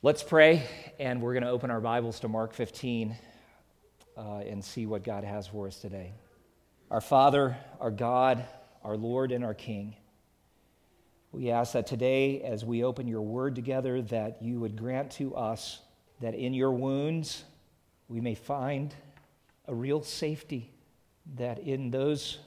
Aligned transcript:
Let's 0.00 0.22
pray, 0.22 0.62
and 1.00 1.20
we're 1.20 1.32
going 1.32 1.42
to 1.42 1.50
open 1.50 1.72
our 1.72 1.80
Bibles 1.80 2.20
to 2.20 2.28
Mark 2.28 2.52
15 2.52 3.16
uh, 4.16 4.20
and 4.46 4.64
see 4.64 4.86
what 4.86 5.02
God 5.02 5.24
has 5.24 5.48
for 5.48 5.66
us 5.66 5.80
today. 5.80 6.12
Our 6.88 7.00
Father, 7.00 7.56
our 7.80 7.90
God, 7.90 8.44
our 8.84 8.96
Lord, 8.96 9.32
and 9.32 9.44
our 9.44 9.54
King, 9.54 9.96
we 11.32 11.50
ask 11.50 11.72
that 11.72 11.88
today, 11.88 12.42
as 12.42 12.64
we 12.64 12.84
open 12.84 13.08
your 13.08 13.22
word 13.22 13.56
together, 13.56 14.00
that 14.02 14.40
you 14.40 14.60
would 14.60 14.76
grant 14.76 15.10
to 15.14 15.34
us 15.34 15.80
that 16.20 16.36
in 16.36 16.54
your 16.54 16.70
wounds 16.70 17.42
we 18.06 18.20
may 18.20 18.36
find 18.36 18.94
a 19.66 19.74
real 19.74 20.00
safety, 20.04 20.70
that 21.34 21.58
in 21.58 21.90
those 21.90 22.38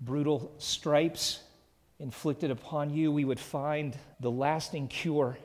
brutal 0.00 0.54
stripes 0.58 1.40
inflicted 1.98 2.52
upon 2.52 2.90
you, 2.90 3.10
we 3.10 3.24
would 3.24 3.40
find 3.40 3.98
the 4.20 4.30
lasting 4.30 4.86
cure 4.86 5.36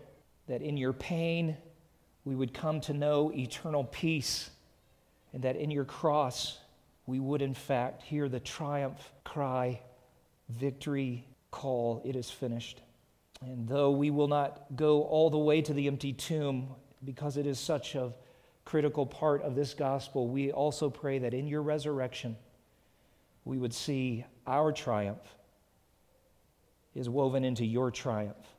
that 0.51 0.61
in 0.61 0.75
your 0.75 0.91
pain 0.91 1.55
we 2.25 2.35
would 2.35 2.53
come 2.53 2.81
to 2.81 2.93
know 2.93 3.31
eternal 3.33 3.85
peace, 3.85 4.49
and 5.31 5.43
that 5.43 5.55
in 5.55 5.71
your 5.71 5.85
cross 5.85 6.57
we 7.05 7.21
would, 7.21 7.41
in 7.41 7.53
fact, 7.53 8.01
hear 8.01 8.27
the 8.27 8.41
triumph 8.41 9.13
cry, 9.23 9.79
victory 10.49 11.25
call, 11.51 12.01
it 12.03 12.17
is 12.17 12.29
finished. 12.29 12.81
And 13.41 13.65
though 13.65 13.91
we 13.91 14.11
will 14.11 14.27
not 14.27 14.75
go 14.75 15.03
all 15.03 15.29
the 15.29 15.37
way 15.37 15.61
to 15.61 15.73
the 15.73 15.87
empty 15.87 16.11
tomb 16.11 16.75
because 17.05 17.37
it 17.37 17.47
is 17.47 17.57
such 17.57 17.95
a 17.95 18.11
critical 18.65 19.05
part 19.05 19.43
of 19.43 19.55
this 19.55 19.73
gospel, 19.73 20.27
we 20.27 20.51
also 20.51 20.89
pray 20.89 21.17
that 21.19 21.33
in 21.33 21.47
your 21.47 21.61
resurrection 21.61 22.35
we 23.45 23.57
would 23.57 23.73
see 23.73 24.25
our 24.45 24.73
triumph 24.73 25.23
is 26.93 27.07
woven 27.07 27.45
into 27.45 27.65
your 27.65 27.89
triumph 27.89 28.50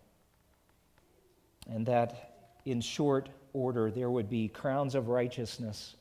and 1.71 1.87
that 1.87 2.51
in 2.65 2.81
short 2.81 3.29
order 3.53 3.91
there 3.91 4.11
would 4.11 4.29
be 4.29 4.49
crowns 4.49 4.95
of 4.95 5.09
righteousness 5.09 5.97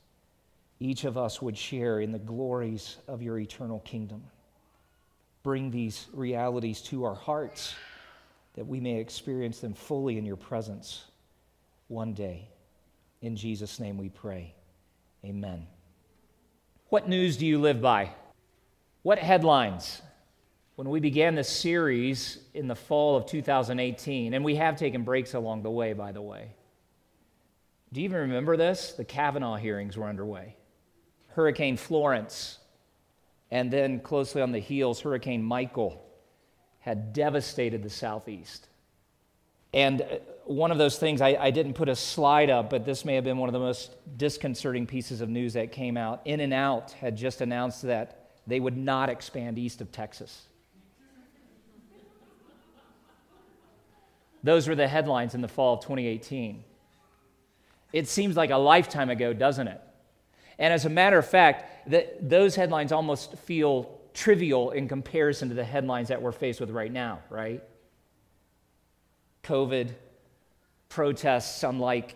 each 0.81 1.03
of 1.03 1.15
us 1.15 1.39
would 1.43 1.55
share 1.55 1.99
in 1.99 2.11
the 2.11 2.17
glories 2.17 2.97
of 3.07 3.21
your 3.21 3.37
eternal 3.37 3.79
kingdom. 3.81 4.23
Bring 5.43 5.69
these 5.69 6.07
realities 6.11 6.81
to 6.83 7.03
our 7.05 7.13
hearts 7.13 7.75
that 8.55 8.65
we 8.65 8.79
may 8.79 8.99
experience 8.99 9.59
them 9.59 9.75
fully 9.75 10.17
in 10.17 10.25
your 10.25 10.35
presence 10.35 11.05
one 11.87 12.13
day. 12.13 12.47
In 13.21 13.35
Jesus' 13.35 13.79
name 13.79 13.95
we 13.99 14.09
pray. 14.09 14.55
Amen. 15.23 15.67
What 16.89 17.07
news 17.07 17.37
do 17.37 17.45
you 17.45 17.59
live 17.59 17.79
by? 17.79 18.09
What 19.03 19.19
headlines? 19.19 20.01
When 20.81 20.89
we 20.89 20.99
began 20.99 21.35
this 21.35 21.47
series 21.47 22.39
in 22.55 22.67
the 22.67 22.73
fall 22.73 23.15
of 23.15 23.27
2018, 23.27 24.33
and 24.33 24.43
we 24.43 24.55
have 24.55 24.75
taken 24.75 25.03
breaks 25.03 25.35
along 25.35 25.61
the 25.61 25.69
way, 25.69 25.93
by 25.93 26.11
the 26.11 26.23
way. 26.23 26.55
Do 27.93 28.01
you 28.01 28.05
even 28.05 28.21
remember 28.21 28.57
this? 28.57 28.93
The 28.93 29.05
Kavanaugh 29.05 29.57
hearings 29.57 29.95
were 29.95 30.07
underway. 30.07 30.55
Hurricane 31.35 31.77
Florence, 31.77 32.57
and 33.51 33.69
then 33.69 33.99
closely 33.99 34.41
on 34.41 34.51
the 34.51 34.57
heels, 34.57 34.99
Hurricane 35.01 35.43
Michael 35.43 36.03
had 36.79 37.13
devastated 37.13 37.83
the 37.83 37.89
Southeast. 37.91 38.67
And 39.75 40.01
uh, 40.01 40.05
one 40.45 40.71
of 40.71 40.79
those 40.79 40.97
things, 40.97 41.21
I, 41.21 41.37
I, 41.39 41.51
didn't 41.51 41.75
put 41.75 41.89
a 41.89 41.95
slide 41.95 42.49
up, 42.49 42.71
but 42.71 42.85
this 42.85 43.05
may 43.05 43.13
have 43.13 43.23
been 43.23 43.37
one 43.37 43.49
of 43.49 43.53
the 43.53 43.59
most 43.59 43.97
disconcerting 44.17 44.87
pieces 44.87 45.21
of 45.21 45.29
news 45.29 45.53
that 45.53 45.71
came 45.71 45.95
out. 45.95 46.21
In 46.25 46.39
and 46.39 46.51
Out 46.55 46.93
had 46.93 47.15
just 47.15 47.41
announced 47.41 47.83
that 47.83 48.31
they 48.47 48.59
would 48.59 48.77
not 48.77 49.11
expand 49.11 49.59
east 49.59 49.79
of 49.79 49.91
Texas. 49.91 50.47
Those 54.43 54.67
were 54.67 54.75
the 54.75 54.87
headlines 54.87 55.35
in 55.35 55.41
the 55.41 55.47
fall 55.47 55.75
of 55.75 55.81
2018. 55.81 56.63
It 57.93 58.07
seems 58.07 58.35
like 58.35 58.49
a 58.49 58.57
lifetime 58.57 59.09
ago, 59.09 59.33
doesn't 59.33 59.67
it? 59.67 59.81
And 60.57 60.73
as 60.73 60.85
a 60.85 60.89
matter 60.89 61.17
of 61.17 61.27
fact, 61.27 61.89
the, 61.89 62.07
those 62.21 62.55
headlines 62.55 62.91
almost 62.91 63.37
feel 63.39 63.99
trivial 64.13 64.71
in 64.71 64.87
comparison 64.87 65.49
to 65.49 65.55
the 65.55 65.63
headlines 65.63 66.09
that 66.09 66.21
we're 66.21 66.31
faced 66.31 66.59
with 66.59 66.69
right 66.69 66.91
now, 66.91 67.19
right? 67.29 67.63
COVID, 69.43 69.89
protests, 70.89 71.63
unlike 71.63 72.15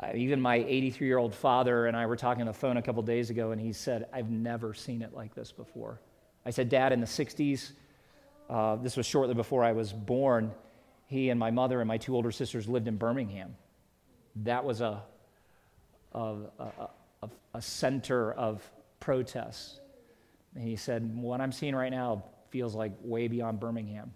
uh, 0.00 0.08
even 0.14 0.40
my 0.40 0.56
83 0.56 1.06
year 1.06 1.18
old 1.18 1.34
father 1.34 1.86
and 1.86 1.96
I 1.96 2.06
were 2.06 2.16
talking 2.16 2.42
on 2.42 2.46
the 2.46 2.52
phone 2.52 2.76
a 2.76 2.82
couple 2.82 3.02
days 3.02 3.30
ago, 3.30 3.52
and 3.52 3.60
he 3.60 3.72
said, 3.72 4.06
I've 4.12 4.30
never 4.30 4.74
seen 4.74 5.02
it 5.02 5.14
like 5.14 5.34
this 5.34 5.52
before. 5.52 6.00
I 6.44 6.50
said, 6.50 6.68
Dad, 6.68 6.92
in 6.92 7.00
the 7.00 7.06
60s, 7.06 7.72
uh, 8.50 8.76
this 8.76 8.96
was 8.96 9.06
shortly 9.06 9.34
before 9.34 9.62
I 9.62 9.72
was 9.72 9.92
born, 9.92 10.52
he 11.12 11.30
and 11.30 11.38
my 11.38 11.50
mother 11.50 11.80
and 11.80 11.86
my 11.86 11.98
two 11.98 12.16
older 12.16 12.32
sisters 12.32 12.66
lived 12.66 12.88
in 12.88 12.96
Birmingham. 12.96 13.54
That 14.36 14.64
was 14.64 14.80
a, 14.80 15.02
a, 16.12 16.36
a, 16.58 17.28
a 17.54 17.62
center 17.62 18.32
of 18.32 18.62
protests. 18.98 19.78
And 20.54 20.66
he 20.66 20.76
said, 20.76 21.16
What 21.16 21.40
I'm 21.40 21.52
seeing 21.52 21.74
right 21.74 21.90
now 21.90 22.24
feels 22.50 22.74
like 22.74 22.92
way 23.02 23.28
beyond 23.28 23.60
Birmingham. 23.60 24.12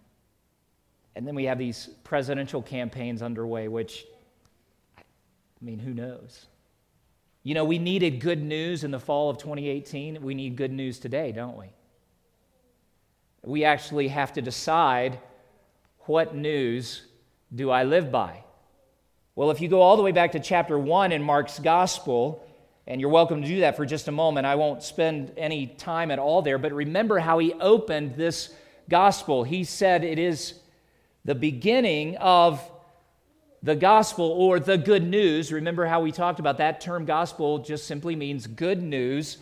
And 1.14 1.26
then 1.26 1.34
we 1.34 1.44
have 1.44 1.58
these 1.58 1.88
presidential 2.04 2.60
campaigns 2.60 3.22
underway, 3.22 3.68
which, 3.68 4.04
I 4.98 5.64
mean, 5.64 5.78
who 5.78 5.94
knows? 5.94 6.46
You 7.42 7.54
know, 7.54 7.64
we 7.64 7.78
needed 7.78 8.20
good 8.20 8.42
news 8.42 8.84
in 8.84 8.90
the 8.90 9.00
fall 9.00 9.30
of 9.30 9.38
2018. 9.38 10.20
We 10.20 10.34
need 10.34 10.56
good 10.56 10.72
news 10.72 10.98
today, 10.98 11.32
don't 11.32 11.56
we? 11.56 11.66
We 13.42 13.64
actually 13.64 14.08
have 14.08 14.32
to 14.34 14.42
decide 14.42 15.18
what 16.06 16.34
news 16.34 17.02
do 17.54 17.70
I 17.70 17.84
live 17.84 18.10
by? 18.10 18.42
Well, 19.34 19.50
if 19.50 19.60
you 19.60 19.68
go 19.68 19.82
all 19.82 19.96
the 19.96 20.02
way 20.02 20.12
back 20.12 20.32
to 20.32 20.40
chapter 20.40 20.78
1 20.78 21.12
in 21.12 21.22
Mark's 21.22 21.58
gospel, 21.58 22.46
and 22.86 23.00
you're 23.00 23.10
welcome 23.10 23.42
to 23.42 23.48
do 23.48 23.60
that 23.60 23.76
for 23.76 23.84
just 23.84 24.08
a 24.08 24.12
moment, 24.12 24.46
I 24.46 24.54
won't 24.54 24.82
spend 24.82 25.32
any 25.36 25.66
time 25.66 26.10
at 26.10 26.18
all 26.18 26.42
there, 26.42 26.58
but 26.58 26.72
remember 26.72 27.18
how 27.18 27.38
he 27.38 27.52
opened 27.54 28.16
this 28.16 28.54
gospel. 28.88 29.44
He 29.44 29.64
said 29.64 30.04
it 30.04 30.18
is 30.18 30.54
the 31.24 31.34
beginning 31.34 32.16
of 32.16 32.62
the 33.62 33.74
gospel 33.74 34.30
or 34.30 34.60
the 34.60 34.78
good 34.78 35.02
news. 35.02 35.52
Remember 35.52 35.86
how 35.86 36.00
we 36.00 36.12
talked 36.12 36.38
about 36.38 36.58
that 36.58 36.80
term 36.80 37.04
gospel 37.04 37.58
just 37.58 37.86
simply 37.86 38.14
means 38.14 38.46
good 38.46 38.80
news 38.80 39.38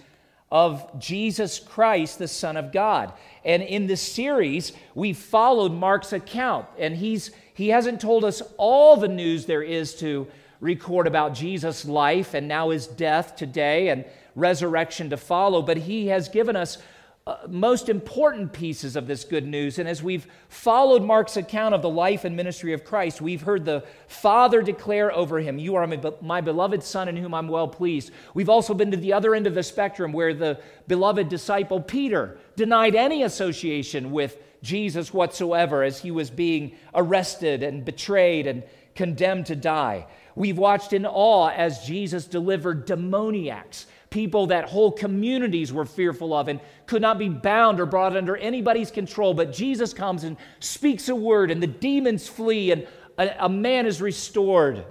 of 0.54 1.00
Jesus 1.00 1.58
Christ, 1.58 2.20
the 2.20 2.28
Son 2.28 2.56
of 2.56 2.70
God. 2.70 3.12
And 3.44 3.60
in 3.60 3.88
this 3.88 4.00
series, 4.00 4.72
we 4.94 5.12
followed 5.12 5.72
Mark's 5.72 6.12
account, 6.12 6.66
and 6.78 6.94
he's, 6.94 7.32
he 7.54 7.70
hasn't 7.70 8.00
told 8.00 8.24
us 8.24 8.40
all 8.56 8.96
the 8.96 9.08
news 9.08 9.46
there 9.46 9.64
is 9.64 9.96
to 9.96 10.28
record 10.60 11.08
about 11.08 11.34
Jesus' 11.34 11.84
life 11.84 12.34
and 12.34 12.46
now 12.46 12.70
his 12.70 12.86
death 12.86 13.34
today 13.34 13.88
and 13.88 14.04
resurrection 14.36 15.10
to 15.10 15.16
follow, 15.16 15.60
but 15.60 15.76
he 15.76 16.06
has 16.06 16.28
given 16.28 16.54
us 16.54 16.78
uh, 17.26 17.38
most 17.48 17.88
important 17.88 18.52
pieces 18.52 18.96
of 18.96 19.06
this 19.06 19.24
good 19.24 19.46
news. 19.46 19.78
And 19.78 19.88
as 19.88 20.02
we've 20.02 20.26
followed 20.48 21.02
Mark's 21.02 21.38
account 21.38 21.74
of 21.74 21.80
the 21.80 21.88
life 21.88 22.26
and 22.26 22.36
ministry 22.36 22.74
of 22.74 22.84
Christ, 22.84 23.22
we've 23.22 23.40
heard 23.40 23.64
the 23.64 23.82
Father 24.08 24.60
declare 24.60 25.10
over 25.10 25.38
him, 25.38 25.58
You 25.58 25.76
are 25.76 25.86
my, 25.86 25.98
my 26.20 26.40
beloved 26.42 26.82
Son 26.82 27.08
in 27.08 27.16
whom 27.16 27.32
I'm 27.32 27.48
well 27.48 27.66
pleased. 27.66 28.10
We've 28.34 28.50
also 28.50 28.74
been 28.74 28.90
to 28.90 28.98
the 28.98 29.14
other 29.14 29.34
end 29.34 29.46
of 29.46 29.54
the 29.54 29.62
spectrum 29.62 30.12
where 30.12 30.34
the 30.34 30.60
beloved 30.86 31.30
disciple 31.30 31.80
Peter 31.80 32.36
denied 32.56 32.94
any 32.94 33.22
association 33.22 34.12
with 34.12 34.36
Jesus 34.62 35.14
whatsoever 35.14 35.82
as 35.82 36.00
he 36.00 36.10
was 36.10 36.28
being 36.28 36.76
arrested 36.94 37.62
and 37.62 37.86
betrayed 37.86 38.46
and 38.46 38.64
condemned 38.94 39.46
to 39.46 39.56
die. 39.56 40.06
We've 40.34 40.58
watched 40.58 40.92
in 40.92 41.06
awe 41.06 41.48
as 41.48 41.86
Jesus 41.86 42.26
delivered 42.26 42.84
demoniacs 42.84 43.86
people 44.14 44.46
that 44.46 44.66
whole 44.66 44.92
communities 44.92 45.72
were 45.72 45.84
fearful 45.84 46.32
of 46.32 46.46
and 46.46 46.60
could 46.86 47.02
not 47.02 47.18
be 47.18 47.28
bound 47.28 47.80
or 47.80 47.84
brought 47.84 48.16
under 48.16 48.36
anybody's 48.36 48.92
control. 48.92 49.34
But 49.34 49.52
Jesus 49.52 49.92
comes 49.92 50.22
and 50.22 50.36
speaks 50.60 51.08
a 51.08 51.16
word, 51.16 51.50
and 51.50 51.60
the 51.60 51.66
demons 51.66 52.28
flee, 52.28 52.70
and 52.70 52.86
a, 53.18 53.30
a 53.40 53.48
man 53.48 53.86
is 53.86 54.00
restored. 54.00 54.84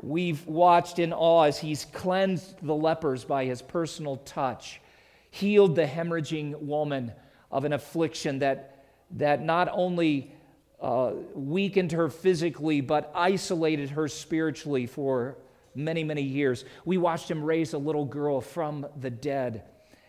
We've 0.00 0.44
watched 0.46 0.98
in 0.98 1.12
awe 1.12 1.42
as 1.42 1.58
he's 1.58 1.84
cleansed 1.84 2.56
the 2.62 2.74
lepers 2.74 3.22
by 3.22 3.44
his 3.44 3.60
personal 3.60 4.16
touch, 4.16 4.80
healed 5.30 5.76
the 5.76 5.84
hemorrhaging 5.84 6.58
woman 6.58 7.12
of 7.50 7.66
an 7.66 7.74
affliction 7.74 8.38
that, 8.38 8.86
that 9.10 9.42
not 9.42 9.68
only 9.70 10.32
uh, 10.80 11.12
weakened 11.34 11.92
her 11.92 12.08
physically, 12.08 12.80
but 12.80 13.12
isolated 13.14 13.90
her 13.90 14.08
spiritually 14.08 14.86
for 14.86 15.36
many, 15.74 16.04
many 16.04 16.22
years. 16.22 16.64
We 16.84 16.98
watched 16.98 17.30
him 17.30 17.42
raise 17.42 17.72
a 17.72 17.78
little 17.78 18.04
girl 18.04 18.40
from 18.40 18.86
the 19.00 19.10
dead. 19.10 19.64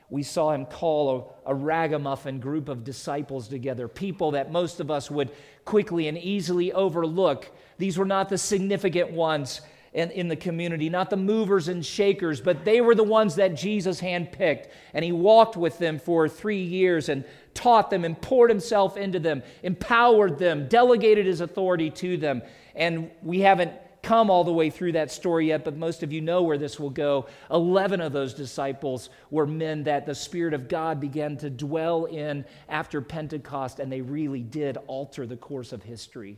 We 0.10 0.24
saw 0.24 0.52
him 0.52 0.66
call 0.66 1.40
a, 1.46 1.52
a, 1.52 1.56
ragamuffin 1.56 2.40
group 2.40 2.70
of 2.70 2.84
disciples 2.84 3.48
together, 3.48 3.88
people 3.88 4.32
that 4.32 4.52
most 4.52 4.80
of 4.80 4.92
us 4.92 5.10
would 5.10 5.32
quickly 5.66 6.08
and 6.08 6.18
easily 6.18 6.72
overlook. 6.72 7.50
These 7.78 7.98
were 7.98 8.06
not 8.06 8.30
the 8.30 8.38
significant 8.38 9.12
ones 9.12 9.62
in, 9.94 10.12
in 10.12 10.28
the 10.28 10.36
community, 10.36 10.90
not 10.90 11.10
the 11.10 11.18
movers 11.18 11.68
and 11.68 11.86
shakers, 11.86 12.42
but 12.42 12.66
they 12.66 12.82
were 12.82 12.96
the 12.96 13.04
ones 13.04 13.36
that 13.36 13.56
Jesus 13.56 14.02
handpicked. 14.02 14.68
And 14.94 15.06
he 15.06 15.12
walked 15.12 15.56
with 15.56 15.78
them 15.78 16.00
for 16.00 16.28
three 16.28 16.62
years 16.62 17.10
and 17.10 17.24
taught 17.54 17.90
them 17.90 18.04
and 18.04 18.20
poured 18.20 18.50
himself 18.50 18.98
into 18.98 19.20
them, 19.20 19.44
empowered 19.62 20.40
them, 20.40 20.68
delegated 20.68 21.26
his 21.26 21.42
authority 21.42 21.90
to 21.92 22.18
them. 22.18 22.42
And 22.76 23.12
we 23.22 23.42
haven't 23.42 23.72
come 24.04 24.30
all 24.30 24.44
the 24.44 24.54
way 24.54 24.70
through 24.70 24.92
that 24.92 25.12
story 25.12 25.48
yet, 25.48 25.64
but 25.64 25.78
most 25.78 26.04
of 26.04 26.12
you 26.12 26.22
know 26.22 26.44
where 26.44 26.58
this 26.58 26.80
will 26.80 26.90
go. 26.90 27.26
11 27.50 28.02
of 28.02 28.12
those 28.12 28.34
disciples 28.34 29.10
were 29.32 29.48
men 29.48 29.84
that 29.84 30.06
the 30.06 30.14
Spirit 30.14 30.54
of 30.54 30.68
God 30.68 31.00
began 31.00 31.38
to 31.38 31.50
dwell 31.50 32.06
in 32.06 32.46
after 32.68 33.02
Pentecost, 33.02 33.80
and 33.80 33.92
they 33.92 34.02
really 34.02 34.42
did 34.42 34.78
alter 34.88 35.26
the 35.26 35.38
course 35.38 35.72
of 35.72 35.82
history. 35.82 36.38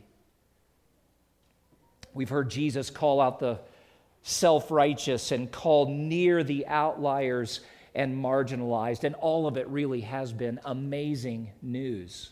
We've 2.14 2.28
heard 2.28 2.48
Jesus 2.48 2.88
call 2.88 3.20
out 3.20 3.40
the 3.40 3.58
self 4.22 4.70
righteous 4.70 5.32
and 5.32 5.50
call 5.50 5.86
near 5.86 6.44
the 6.44 6.66
outliers 6.68 7.60
and 7.96 8.16
marginalized, 8.16 9.02
and 9.02 9.16
all 9.16 9.48
of 9.48 9.56
it 9.56 9.66
really 9.68 10.02
has 10.02 10.32
been 10.32 10.60
amazing 10.64 11.50
news. 11.62 12.30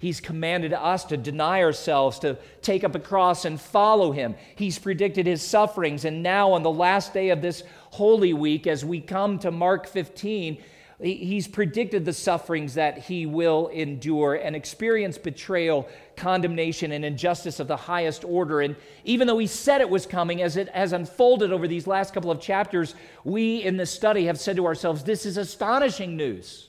He's 0.00 0.20
commanded 0.20 0.72
us 0.72 1.04
to 1.06 1.16
deny 1.16 1.62
ourselves, 1.62 2.20
to 2.20 2.38
take 2.62 2.84
up 2.84 2.94
a 2.94 3.00
cross 3.00 3.44
and 3.44 3.60
follow 3.60 4.12
him. 4.12 4.36
He's 4.54 4.78
predicted 4.78 5.26
his 5.26 5.42
sufferings. 5.42 6.04
And 6.04 6.22
now, 6.22 6.52
on 6.52 6.62
the 6.62 6.70
last 6.70 7.12
day 7.12 7.30
of 7.30 7.42
this 7.42 7.64
Holy 7.90 8.32
Week, 8.32 8.68
as 8.68 8.84
we 8.84 9.00
come 9.00 9.40
to 9.40 9.50
Mark 9.50 9.88
15, 9.88 10.58
he's 11.00 11.48
predicted 11.48 12.04
the 12.04 12.12
sufferings 12.12 12.74
that 12.74 12.98
he 12.98 13.26
will 13.26 13.68
endure 13.68 14.34
and 14.34 14.54
experience 14.54 15.18
betrayal, 15.18 15.88
condemnation, 16.16 16.92
and 16.92 17.04
injustice 17.04 17.58
of 17.58 17.66
the 17.66 17.76
highest 17.76 18.24
order. 18.24 18.60
And 18.60 18.76
even 19.04 19.26
though 19.26 19.38
he 19.38 19.48
said 19.48 19.80
it 19.80 19.90
was 19.90 20.06
coming, 20.06 20.42
as 20.42 20.56
it 20.56 20.68
has 20.68 20.92
unfolded 20.92 21.52
over 21.52 21.66
these 21.66 21.88
last 21.88 22.14
couple 22.14 22.30
of 22.30 22.40
chapters, 22.40 22.94
we 23.24 23.64
in 23.64 23.76
this 23.76 23.92
study 23.92 24.26
have 24.26 24.38
said 24.38 24.54
to 24.56 24.66
ourselves, 24.66 25.02
this 25.02 25.26
is 25.26 25.36
astonishing 25.36 26.16
news. 26.16 26.67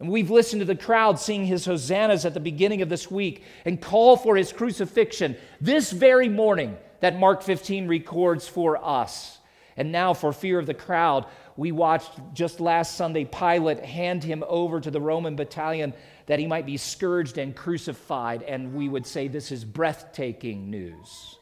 And 0.00 0.08
we've 0.08 0.30
listened 0.30 0.60
to 0.60 0.66
the 0.66 0.74
crowd 0.74 1.20
sing 1.20 1.44
his 1.44 1.66
hosannas 1.66 2.24
at 2.24 2.32
the 2.32 2.40
beginning 2.40 2.80
of 2.80 2.88
this 2.88 3.10
week 3.10 3.44
and 3.66 3.80
call 3.80 4.16
for 4.16 4.34
his 4.34 4.50
crucifixion 4.50 5.36
this 5.60 5.92
very 5.92 6.28
morning 6.28 6.78
that 7.00 7.18
Mark 7.18 7.42
15 7.42 7.86
records 7.86 8.48
for 8.48 8.82
us. 8.82 9.38
And 9.76 9.92
now, 9.92 10.14
for 10.14 10.32
fear 10.32 10.58
of 10.58 10.66
the 10.66 10.74
crowd, 10.74 11.26
we 11.56 11.72
watched 11.72 12.12
just 12.32 12.60
last 12.60 12.96
Sunday 12.96 13.24
Pilate 13.24 13.84
hand 13.84 14.24
him 14.24 14.42
over 14.46 14.80
to 14.80 14.90
the 14.90 15.00
Roman 15.00 15.36
battalion 15.36 15.92
that 16.26 16.38
he 16.38 16.46
might 16.46 16.66
be 16.66 16.76
scourged 16.76 17.38
and 17.38 17.54
crucified. 17.54 18.42
And 18.42 18.74
we 18.74 18.88
would 18.88 19.06
say 19.06 19.28
this 19.28 19.52
is 19.52 19.64
breathtaking 19.64 20.70
news. 20.70 21.39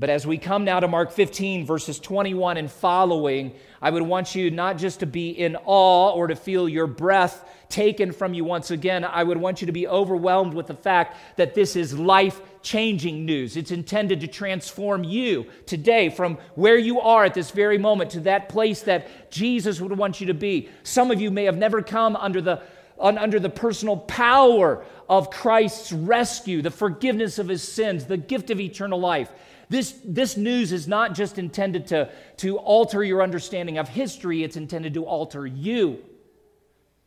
But 0.00 0.08
as 0.08 0.26
we 0.26 0.38
come 0.38 0.64
now 0.64 0.80
to 0.80 0.88
Mark 0.88 1.12
15, 1.12 1.66
verses 1.66 1.98
21 1.98 2.56
and 2.56 2.72
following, 2.72 3.52
I 3.82 3.90
would 3.90 4.00
want 4.02 4.34
you 4.34 4.50
not 4.50 4.78
just 4.78 5.00
to 5.00 5.06
be 5.06 5.28
in 5.28 5.58
awe 5.66 6.12
or 6.12 6.26
to 6.26 6.34
feel 6.34 6.70
your 6.70 6.86
breath 6.86 7.44
taken 7.68 8.10
from 8.10 8.32
you 8.32 8.42
once 8.42 8.70
again. 8.70 9.04
I 9.04 9.22
would 9.22 9.36
want 9.36 9.60
you 9.60 9.66
to 9.66 9.72
be 9.72 9.86
overwhelmed 9.86 10.54
with 10.54 10.68
the 10.68 10.74
fact 10.74 11.18
that 11.36 11.54
this 11.54 11.76
is 11.76 11.98
life 11.98 12.40
changing 12.62 13.26
news. 13.26 13.58
It's 13.58 13.72
intended 13.72 14.22
to 14.22 14.26
transform 14.26 15.04
you 15.04 15.44
today 15.66 16.08
from 16.08 16.38
where 16.54 16.78
you 16.78 17.00
are 17.00 17.26
at 17.26 17.34
this 17.34 17.50
very 17.50 17.76
moment 17.76 18.12
to 18.12 18.20
that 18.20 18.48
place 18.48 18.80
that 18.84 19.30
Jesus 19.30 19.82
would 19.82 19.96
want 19.98 20.18
you 20.18 20.28
to 20.28 20.34
be. 20.34 20.70
Some 20.82 21.10
of 21.10 21.20
you 21.20 21.30
may 21.30 21.44
have 21.44 21.58
never 21.58 21.82
come 21.82 22.16
under 22.16 22.40
the 22.40 22.62
under 22.98 23.40
the 23.40 23.48
personal 23.48 23.96
power 23.96 24.84
of 25.08 25.30
Christ's 25.30 25.90
rescue, 25.90 26.60
the 26.60 26.70
forgiveness 26.70 27.38
of 27.38 27.48
his 27.48 27.66
sins, 27.66 28.04
the 28.04 28.18
gift 28.18 28.50
of 28.50 28.60
eternal 28.60 29.00
life. 29.00 29.30
This, 29.70 29.96
this 30.04 30.36
news 30.36 30.72
is 30.72 30.88
not 30.88 31.14
just 31.14 31.38
intended 31.38 31.86
to, 31.86 32.10
to 32.38 32.58
alter 32.58 33.04
your 33.04 33.22
understanding 33.22 33.78
of 33.78 33.88
history, 33.88 34.42
it's 34.42 34.56
intended 34.56 34.94
to 34.94 35.04
alter 35.04 35.46
you. 35.46 35.98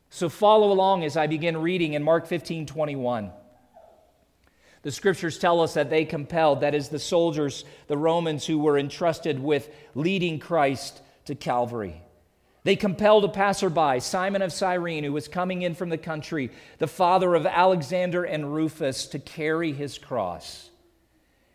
So 0.10 0.30
follow 0.30 0.72
along 0.72 1.04
as 1.04 1.18
I 1.18 1.28
begin 1.28 1.58
reading 1.58 1.94
in 1.94 2.04
Mark 2.04 2.26
15 2.26 2.66
21. 2.66 3.32
The 4.82 4.92
scriptures 4.92 5.38
tell 5.38 5.60
us 5.60 5.74
that 5.74 5.90
they 5.90 6.06
compelled, 6.06 6.62
that 6.62 6.74
is, 6.74 6.88
the 6.88 7.00
soldiers, 7.00 7.66
the 7.88 7.98
Romans 7.98 8.46
who 8.46 8.60
were 8.60 8.78
entrusted 8.78 9.40
with 9.40 9.70
leading 9.94 10.40
Christ 10.40 11.02
to 11.26 11.36
Calvary. 11.36 12.02
They 12.64 12.78
compelled 12.78 13.26
a 13.26 13.30
passerby, 13.30 14.00
Simon 14.00 14.42
of 14.42 14.54
Cyrene, 14.54 15.04
who 15.04 15.12
was 15.12 15.28
coming 15.28 15.64
in 15.64 15.76
from 15.76 15.90
the 15.90 15.98
country, 15.98 16.50
the 16.78 16.88
father 16.88 17.36
of 17.36 17.46
Alexander 17.46 18.24
and 18.24 18.54
Rufus, 18.54 19.08
to 19.08 19.20
carry 19.20 19.74
his 19.74 19.98
cross. 19.98 20.70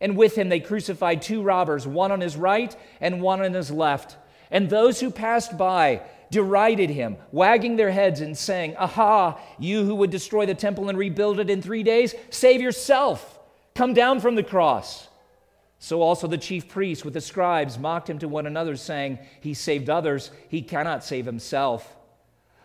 And 0.00 0.16
with 0.16 0.36
him 0.36 0.48
they 0.48 0.60
crucified 0.60 1.22
two 1.22 1.42
robbers, 1.42 1.86
one 1.86 2.12
on 2.12 2.20
his 2.20 2.36
right 2.36 2.74
and 3.00 3.22
one 3.22 3.42
on 3.42 3.52
his 3.52 3.70
left. 3.70 4.16
And 4.50 4.68
those 4.68 5.00
who 5.00 5.10
passed 5.10 5.56
by 5.56 6.02
derided 6.30 6.90
him, 6.90 7.16
wagging 7.32 7.76
their 7.76 7.90
heads 7.90 8.20
and 8.20 8.36
saying, 8.36 8.76
Aha, 8.76 9.40
you 9.58 9.84
who 9.84 9.94
would 9.94 10.10
destroy 10.10 10.46
the 10.46 10.54
temple 10.54 10.88
and 10.88 10.98
rebuild 10.98 11.38
it 11.38 11.50
in 11.50 11.62
three 11.62 11.82
days, 11.82 12.14
save 12.30 12.60
yourself. 12.60 13.38
Come 13.74 13.94
down 13.94 14.20
from 14.20 14.34
the 14.34 14.42
cross. 14.42 15.08
So 15.78 16.00
also 16.00 16.26
the 16.26 16.38
chief 16.38 16.68
priests 16.68 17.04
with 17.04 17.14
the 17.14 17.20
scribes 17.20 17.78
mocked 17.78 18.08
him 18.08 18.18
to 18.20 18.28
one 18.28 18.46
another, 18.46 18.74
saying, 18.76 19.18
He 19.40 19.54
saved 19.54 19.90
others, 19.90 20.30
he 20.48 20.62
cannot 20.62 21.04
save 21.04 21.26
himself. 21.26 21.96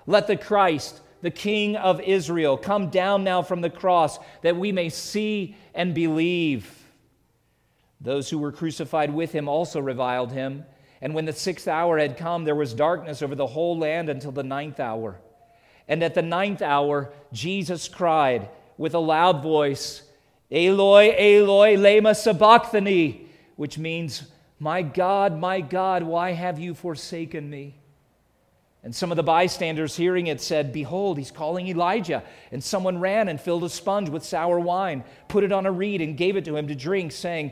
Let 0.07 0.27
the 0.27 0.37
Christ, 0.37 1.01
the 1.21 1.29
King 1.29 1.75
of 1.75 1.99
Israel, 2.01 2.57
come 2.57 2.89
down 2.89 3.23
now 3.23 3.41
from 3.41 3.61
the 3.61 3.69
cross, 3.69 4.19
that 4.41 4.55
we 4.55 4.71
may 4.71 4.89
see 4.89 5.55
and 5.75 5.93
believe. 5.93 6.78
Those 8.01 8.29
who 8.29 8.37
were 8.37 8.51
crucified 8.51 9.13
with 9.13 9.31
him 9.31 9.47
also 9.47 9.79
reviled 9.79 10.31
him. 10.31 10.63
And 11.01 11.13
when 11.13 11.25
the 11.25 11.33
sixth 11.33 11.67
hour 11.67 11.97
had 11.97 12.17
come, 12.17 12.43
there 12.43 12.55
was 12.55 12.73
darkness 12.73 13.21
over 13.21 13.35
the 13.35 13.47
whole 13.47 13.77
land 13.77 14.09
until 14.09 14.31
the 14.31 14.43
ninth 14.43 14.79
hour. 14.79 15.19
And 15.87 16.03
at 16.03 16.13
the 16.13 16.21
ninth 16.21 16.61
hour, 16.61 17.11
Jesus 17.33 17.87
cried 17.87 18.49
with 18.77 18.93
a 18.93 18.99
loud 18.99 19.41
voice, 19.41 20.03
Eloi, 20.51 21.13
Eloi, 21.17 21.75
lema 21.75 22.15
sabachthani, 22.15 23.27
which 23.55 23.77
means, 23.77 24.23
My 24.59 24.81
God, 24.81 25.37
my 25.37 25.61
God, 25.61 26.03
why 26.03 26.31
have 26.31 26.59
you 26.59 26.73
forsaken 26.73 27.49
me? 27.49 27.75
And 28.81 28.95
some 28.95 29.11
of 29.11 29.17
the 29.17 29.23
bystanders 29.23 29.97
hearing 29.97 30.27
it 30.27 30.39
said, 30.39 30.71
Behold, 30.71 31.17
he's 31.17 31.31
calling 31.31 31.67
Elijah. 31.67 32.23
And 32.51 32.63
someone 32.63 32.99
ran 32.99 33.27
and 33.27 33.39
filled 33.39 33.65
a 33.65 33.69
sponge 33.69 34.07
with 34.09 34.23
sour 34.23 34.59
wine, 34.59 35.03
put 35.27 35.43
it 35.43 35.51
on 35.51 35.65
a 35.65 35.71
reed, 35.71 36.01
and 36.01 36.15
gave 36.15 36.37
it 36.37 36.45
to 36.45 36.55
him 36.55 36.67
to 36.67 36.75
drink, 36.75 37.11
saying, 37.11 37.51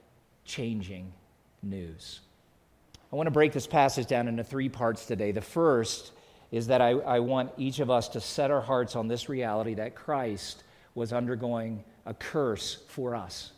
changing 0.45 1.11
news. 1.63 2.19
I 3.11 3.15
want 3.15 3.27
to 3.27 3.31
break 3.31 3.51
this 3.51 3.67
passage 3.67 4.07
down 4.07 4.27
into 4.27 4.43
three 4.43 4.69
parts 4.69 5.05
today. 5.05 5.31
The 5.31 5.41
first 5.41 6.11
is 6.51 6.67
that 6.67 6.81
I, 6.81 6.91
I 6.91 7.19
want 7.19 7.51
each 7.57 7.79
of 7.79 7.89
us 7.89 8.09
to 8.09 8.21
set 8.21 8.51
our 8.51 8.61
hearts 8.61 8.95
on 8.95 9.07
this 9.07 9.29
reality 9.29 9.73
that 9.75 9.95
Christ 9.95 10.63
was 10.95 11.13
undergoing 11.13 11.83
a 12.05 12.13
curse 12.13 12.79
for 12.87 13.15
us. 13.15 13.51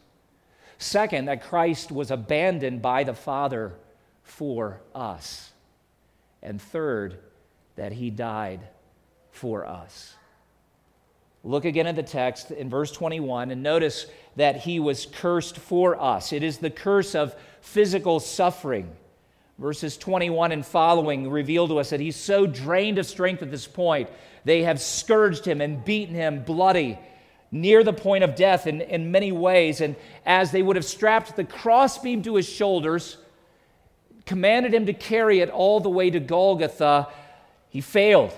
Second, 0.78 1.26
that 1.26 1.44
Christ 1.44 1.92
was 1.92 2.12
abandoned 2.12 2.82
by 2.82 3.04
the 3.04 3.14
Father 3.14 3.74
for 4.24 4.82
us. 4.94 5.52
And 6.42 6.62
third, 6.62 7.20
that 7.76 7.94
he 7.94 8.10
died 8.10 8.60
for 9.32 9.66
us. 9.66 10.14
Look 11.44 11.66
again 11.66 11.88
at 11.88 11.98
the 11.98 12.04
text 12.04 12.52
in 12.52 12.70
verse 12.70 12.92
21 12.92 13.52
and 13.52 13.62
notice 13.62 14.06
that 14.38 14.58
he 14.58 14.80
was 14.80 15.06
cursed 15.06 15.58
for 15.58 16.02
us. 16.02 16.32
It 16.32 16.42
is 16.42 16.58
the 16.58 16.70
curse 16.70 17.16
of 17.16 17.36
physical 17.62 18.22
suffering. 18.22 18.90
Verses 19.60 19.98
21 19.98 20.54
and 20.54 20.66
following 20.66 21.30
reveal 21.30 21.68
to 21.68 21.80
us 21.80 21.90
that 21.90 22.00
he's 22.00 22.16
so 22.16 22.48
drained 22.48 22.98
of 22.98 23.06
strength 23.06 23.44
at 23.44 23.52
this 23.52 23.68
point. 23.68 24.10
They 24.46 24.64
have 24.64 24.80
scourged 24.82 25.46
him 25.46 25.60
and 25.60 25.84
beaten 25.84 26.16
him 26.16 26.44
bloody 26.44 26.98
near 27.52 27.84
the 27.84 27.94
point 27.94 28.24
of 28.24 28.36
death 28.36 28.66
in, 28.66 28.82
in 28.82 29.12
many 29.12 29.32
ways. 29.32 29.82
And 29.82 29.96
as 30.26 30.52
they 30.52 30.62
would 30.62 30.76
have 30.78 30.86
strapped 30.86 31.36
the 31.36 31.44
crossbeam 31.44 32.24
to 32.24 32.36
his 32.36 32.48
shoulders, 32.48 33.18
commanded 34.26 34.74
him 34.74 34.86
to 34.86 34.94
carry 34.94 35.40
it 35.40 35.50
all 35.50 35.82
the 35.82 35.90
way 35.90 36.10
to 36.10 36.20
Golgotha, 36.20 37.10
he 37.70 37.82
failed. 37.82 38.34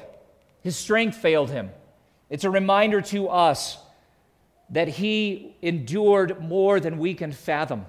His 0.62 0.76
strength 0.76 1.18
failed 1.18 1.52
him. 1.52 1.70
It's 2.30 2.44
a 2.44 2.50
reminder 2.50 3.02
to 3.02 3.30
us 3.30 3.78
that 4.70 4.88
he 4.88 5.56
endured 5.62 6.42
more 6.42 6.80
than 6.80 6.98
we 6.98 7.14
can 7.14 7.32
fathom. 7.32 7.86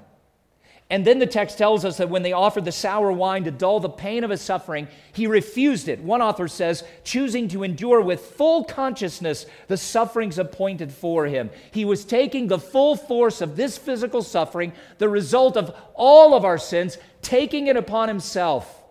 And 0.88 1.05
then 1.05 1.19
the 1.19 1.26
text 1.26 1.59
tells 1.59 1.85
us 1.85 1.97
that 1.97 2.11
when 2.11 2.23
they 2.23 2.33
offered 2.33 2.64
the 2.64 2.71
sour 2.71 3.11
wine 3.11 3.43
to 3.45 3.50
dull 3.50 3.81
the 3.81 3.88
pain 3.88 4.23
of 4.23 4.31
his 4.31 4.40
suffering, 4.40 4.87
he 5.12 5.26
refused 5.26 5.88
it. 5.88 6.00
One 6.00 6.23
author 6.23 6.47
says, 6.47 6.85
choosing 7.02 7.49
to 7.49 7.64
endure 7.64 8.00
with 8.00 8.21
full 8.21 8.62
consciousness 8.62 9.47
the 9.66 9.76
sufferings 9.76 10.38
appointed 10.38 10.93
for 10.93 11.26
him. 11.26 11.50
He 11.73 11.85
was 11.85 12.05
taking 12.05 12.47
the 12.47 12.61
full 12.61 12.95
force 12.95 13.40
of 13.40 13.57
this 13.57 13.76
physical 13.76 14.23
suffering, 14.23 14.73
the 14.99 15.09
result 15.09 15.57
of 15.57 15.75
all 15.95 16.35
of 16.35 16.45
our 16.45 16.59
sins, 16.59 16.99
taking 17.21 17.66
it 17.66 17.76
upon 17.76 18.07
himself 18.07 18.85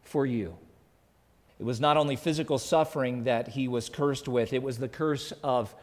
for 0.00 0.24
you. 0.24 0.56
It 1.64 1.66
was 1.66 1.80
not 1.80 1.96
only 1.96 2.16
physical 2.16 2.58
suffering 2.58 3.24
that 3.24 3.48
he 3.48 3.68
was 3.68 3.88
cursed 3.88 4.28
with, 4.28 4.52
it 4.52 4.62
was 4.62 4.76
the 4.76 4.86
curse 4.86 5.32
of 5.42 5.74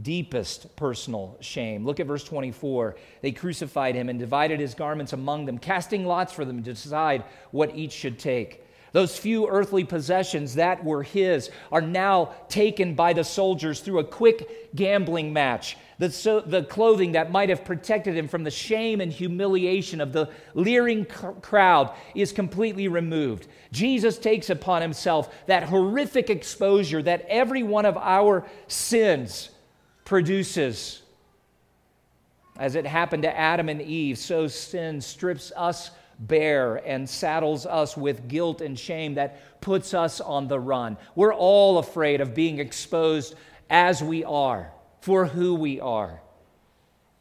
deepest 0.00 0.74
personal 0.76 1.36
shame. 1.42 1.84
Look 1.84 2.00
at 2.00 2.06
verse 2.06 2.24
24. 2.24 2.96
They 3.20 3.30
crucified 3.30 3.94
him 3.94 4.08
and 4.08 4.18
divided 4.18 4.60
his 4.60 4.72
garments 4.72 5.12
among 5.12 5.44
them, 5.44 5.58
casting 5.58 6.06
lots 6.06 6.32
for 6.32 6.46
them 6.46 6.62
to 6.62 6.72
decide 6.72 7.24
what 7.50 7.76
each 7.76 7.92
should 7.92 8.18
take. 8.18 8.64
Those 8.92 9.18
few 9.18 9.46
earthly 9.46 9.84
possessions 9.84 10.54
that 10.54 10.82
were 10.82 11.02
his 11.02 11.50
are 11.70 11.82
now 11.82 12.32
taken 12.48 12.94
by 12.94 13.12
the 13.12 13.22
soldiers 13.22 13.80
through 13.80 13.98
a 13.98 14.04
quick 14.04 14.74
gambling 14.74 15.34
match. 15.34 15.76
The, 16.00 16.10
so, 16.10 16.40
the 16.40 16.64
clothing 16.64 17.12
that 17.12 17.30
might 17.30 17.50
have 17.50 17.62
protected 17.62 18.16
him 18.16 18.26
from 18.26 18.42
the 18.42 18.50
shame 18.50 19.02
and 19.02 19.12
humiliation 19.12 20.00
of 20.00 20.14
the 20.14 20.30
leering 20.54 21.04
crowd 21.04 21.94
is 22.14 22.32
completely 22.32 22.88
removed. 22.88 23.46
Jesus 23.70 24.16
takes 24.16 24.48
upon 24.48 24.80
himself 24.80 25.28
that 25.44 25.64
horrific 25.64 26.30
exposure 26.30 27.02
that 27.02 27.26
every 27.28 27.62
one 27.62 27.84
of 27.84 27.98
our 27.98 28.46
sins 28.66 29.50
produces. 30.06 31.02
As 32.58 32.76
it 32.76 32.86
happened 32.86 33.24
to 33.24 33.38
Adam 33.38 33.68
and 33.68 33.82
Eve, 33.82 34.16
so 34.16 34.46
sin 34.48 35.02
strips 35.02 35.52
us 35.54 35.90
bare 36.18 36.76
and 36.76 37.06
saddles 37.06 37.66
us 37.66 37.94
with 37.94 38.26
guilt 38.26 38.62
and 38.62 38.78
shame 38.78 39.16
that 39.16 39.60
puts 39.60 39.92
us 39.92 40.22
on 40.22 40.48
the 40.48 40.58
run. 40.58 40.96
We're 41.14 41.34
all 41.34 41.76
afraid 41.76 42.22
of 42.22 42.34
being 42.34 42.58
exposed 42.58 43.34
as 43.68 44.02
we 44.02 44.24
are, 44.24 44.72
for 45.00 45.26
who 45.26 45.54
we 45.54 45.80
are. 45.80 46.20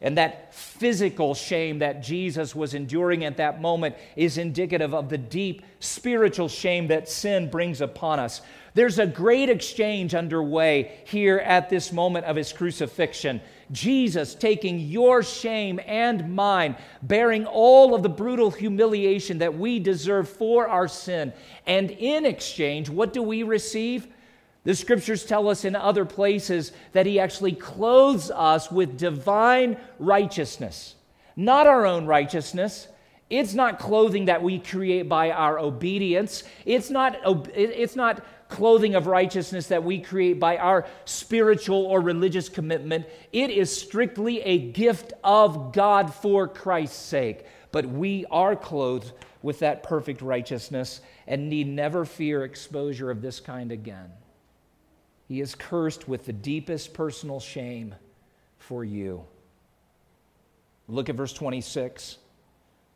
And 0.02 0.18
that 0.18 0.54
physical 0.54 1.36
shame 1.36 1.80
that 1.80 2.02
Jesus 2.02 2.56
was 2.56 2.74
enduring 2.74 3.26
at 3.26 3.38
that 3.38 3.62
moment 3.62 3.96
is 4.16 4.38
indicative 4.38 4.94
of 4.94 5.10
the 5.10 5.18
deep 5.18 5.62
spiritual 5.80 6.48
shame 6.48 6.88
that 6.88 7.10
sin 7.10 7.50
brings 7.50 7.82
upon 7.82 8.20
us. 8.20 8.42
There's 8.76 8.98
a 8.98 9.06
great 9.06 9.50
exchange 9.50 10.16
underway 10.16 11.00
here 11.06 11.40
at 11.40 11.70
this 11.70 11.92
moment 11.92 12.26
of 12.26 12.38
his 12.38 12.54
crucifixion. 12.54 13.42
Jesus 13.72 14.36
taking 14.36 14.80
your 14.80 15.22
shame 15.22 15.82
and 15.86 16.34
mine, 16.34 16.78
bearing 17.02 17.46
all 17.46 17.94
of 17.94 18.02
the 18.02 18.10
brutal 18.10 18.52
humiliation 18.52 19.40
that 19.40 19.58
we 19.58 19.80
deserve 19.80 20.30
for 20.30 20.68
our 20.70 20.88
sin. 20.88 21.34
And 21.68 21.92
in 21.92 22.26
exchange, 22.26 22.90
what 22.90 23.12
do 23.12 23.22
we 23.22 23.44
receive? 23.44 24.08
The 24.70 24.76
scriptures 24.76 25.26
tell 25.26 25.50
us 25.50 25.66
in 25.66 25.76
other 25.76 26.06
places 26.06 26.74
that 26.92 27.08
he 27.08 27.20
actually 27.20 27.54
clothes 27.54 28.30
us 28.30 28.72
with 28.72 29.00
divine 29.00 29.78
righteousness, 29.98 30.94
not 31.36 31.66
our 31.66 31.88
own 31.88 32.06
righteousness. 32.06 32.88
It's 33.32 33.56
not 33.56 33.80
clothing 33.80 34.26
that 34.26 34.44
we 34.44 34.60
create 34.60 35.10
by 35.10 35.32
our 35.32 35.58
obedience. 35.58 36.44
It's 36.68 36.92
not, 36.92 37.18
it's 37.56 37.96
not 37.96 38.24
clothing 38.48 38.94
of 38.94 39.08
righteousness 39.08 39.66
that 39.70 39.84
we 39.84 40.02
create 40.02 40.40
by 40.40 40.58
our 40.58 40.86
spiritual 41.04 41.88
or 41.88 42.00
religious 42.00 42.48
commitment. 42.48 43.08
It 43.34 43.50
is 43.50 43.76
strictly 43.76 44.40
a 44.42 44.60
gift 44.60 45.14
of 45.24 45.74
God 45.74 46.14
for 46.14 46.48
Christ's 46.48 46.96
sake. 46.96 47.44
But 47.72 47.88
we 47.88 48.28
are 48.30 48.56
clothed 48.56 49.14
with 49.42 49.58
that 49.62 49.82
perfect 49.82 50.22
righteousness 50.22 51.02
and 51.26 51.50
need 51.50 51.68
never 51.68 52.06
fear 52.06 52.44
exposure 52.44 53.10
of 53.10 53.24
this 53.24 53.40
kind 53.40 53.72
again. 53.72 54.12
He 55.30 55.42
is 55.42 55.54
cursed 55.54 56.08
with 56.08 56.26
the 56.26 56.34
deepest 56.34 56.94
personal 56.96 57.40
shame 57.40 57.94
for 58.58 58.84
you. 58.84 59.24
Look 60.88 61.08
at 61.08 61.16
verse 61.16 61.34
26. 61.34 62.18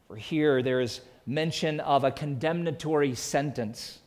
For 0.07 0.15
here 0.15 0.63
there 0.63 0.81
is 0.81 1.01
mention 1.27 1.79
of 1.79 2.03
a 2.03 2.09
condemnatory 2.09 3.13
sentence. 3.13 3.99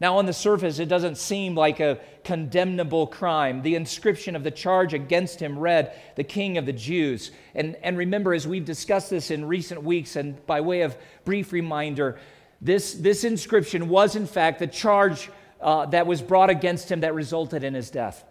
Now, 0.00 0.18
on 0.18 0.26
the 0.26 0.32
surface, 0.32 0.80
it 0.80 0.88
doesn't 0.88 1.18
seem 1.18 1.54
like 1.54 1.78
a 1.78 2.00
condemnable 2.24 3.06
crime. 3.06 3.62
The 3.62 3.76
inscription 3.76 4.34
of 4.34 4.42
the 4.42 4.50
charge 4.50 4.92
against 4.92 5.38
him 5.38 5.56
read, 5.56 5.94
the 6.16 6.24
King 6.24 6.58
of 6.58 6.66
the 6.66 6.72
Jews. 6.72 7.30
And, 7.54 7.76
and 7.82 7.96
remember, 7.96 8.34
as 8.34 8.48
we've 8.48 8.64
discussed 8.64 9.10
this 9.10 9.30
in 9.30 9.44
recent 9.44 9.84
weeks, 9.84 10.16
and 10.16 10.44
by 10.46 10.62
way 10.62 10.80
of 10.80 10.96
brief 11.24 11.52
reminder, 11.52 12.18
this, 12.60 12.94
this 12.94 13.22
inscription 13.22 13.88
was, 13.88 14.16
in 14.16 14.26
fact, 14.26 14.58
the 14.58 14.66
charge 14.66 15.30
uh, 15.60 15.86
that 15.86 16.06
was 16.06 16.22
brought 16.22 16.50
against 16.50 16.90
him 16.90 17.00
that 17.00 17.14
resulted 17.14 17.64
in 17.64 17.74
his 17.74 17.90
death. 17.90 18.24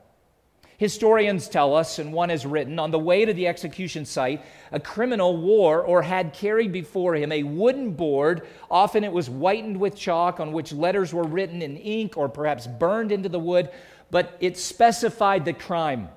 Historians 0.80 1.50
tell 1.50 1.76
us, 1.76 2.00
and 2.00 2.14
one 2.14 2.30
has 2.30 2.46
written, 2.46 2.80
on 2.80 2.90
the 2.90 2.98
way 2.98 3.26
to 3.26 3.34
the 3.34 3.48
execution 3.48 4.06
site, 4.06 4.42
a 4.72 4.80
criminal 4.80 5.36
wore 5.36 5.82
or 5.82 6.02
had 6.02 6.32
carried 6.32 6.72
before 6.72 7.16
him 7.16 7.34
a 7.34 7.44
wooden 7.44 7.92
board. 7.92 8.48
Often 8.72 9.04
it 9.04 9.12
was 9.12 9.28
whitened 9.28 9.78
with 9.78 9.98
chalk 9.98 10.40
on 10.40 10.54
which 10.54 10.72
letters 10.72 11.14
were 11.14 11.26
written 11.26 11.62
in 11.62 11.76
ink 11.76 12.18
or 12.18 12.30
perhaps 12.30 12.66
burned 12.66 13.12
into 13.12 13.28
the 13.28 13.40
wood, 13.40 13.70
but 14.10 14.38
it 14.40 14.58
specified 14.58 15.44
the 15.44 15.52
crime. 15.52 16.08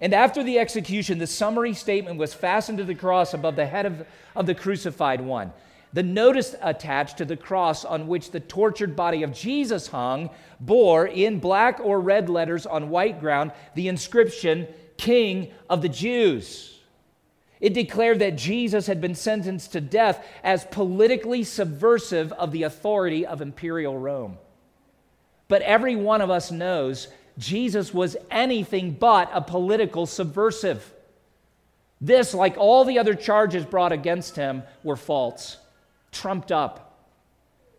And 0.00 0.12
after 0.12 0.42
the 0.42 0.58
execution, 0.58 1.18
the 1.18 1.26
summary 1.28 1.72
statement 1.72 2.18
was 2.18 2.34
fastened 2.34 2.78
to 2.78 2.84
the 2.84 2.96
cross 2.96 3.34
above 3.34 3.54
the 3.54 3.66
head 3.66 3.86
of, 3.86 4.04
of 4.34 4.46
the 4.46 4.54
crucified 4.56 5.20
one. 5.20 5.52
The 5.96 6.02
notice 6.02 6.54
attached 6.60 7.16
to 7.16 7.24
the 7.24 7.38
cross 7.38 7.82
on 7.82 8.06
which 8.06 8.30
the 8.30 8.38
tortured 8.38 8.96
body 8.96 9.22
of 9.22 9.32
Jesus 9.32 9.86
hung 9.86 10.28
bore 10.60 11.06
in 11.06 11.38
black 11.38 11.80
or 11.80 12.02
red 12.02 12.28
letters 12.28 12.66
on 12.66 12.90
white 12.90 13.18
ground 13.18 13.50
the 13.74 13.88
inscription, 13.88 14.68
King 14.98 15.50
of 15.70 15.80
the 15.80 15.88
Jews. 15.88 16.80
It 17.60 17.72
declared 17.72 18.18
that 18.18 18.36
Jesus 18.36 18.86
had 18.88 19.00
been 19.00 19.14
sentenced 19.14 19.72
to 19.72 19.80
death 19.80 20.22
as 20.44 20.66
politically 20.66 21.44
subversive 21.44 22.30
of 22.34 22.52
the 22.52 22.64
authority 22.64 23.24
of 23.24 23.40
imperial 23.40 23.96
Rome. 23.96 24.36
But 25.48 25.62
every 25.62 25.96
one 25.96 26.20
of 26.20 26.28
us 26.28 26.50
knows 26.50 27.08
Jesus 27.38 27.94
was 27.94 28.18
anything 28.30 28.92
but 28.92 29.30
a 29.32 29.40
political 29.40 30.04
subversive. 30.04 30.92
This, 32.02 32.34
like 32.34 32.58
all 32.58 32.84
the 32.84 32.98
other 32.98 33.14
charges 33.14 33.64
brought 33.64 33.92
against 33.92 34.36
him, 34.36 34.62
were 34.84 34.96
false 34.96 35.56
trumped 36.16 36.52
up. 36.52 37.08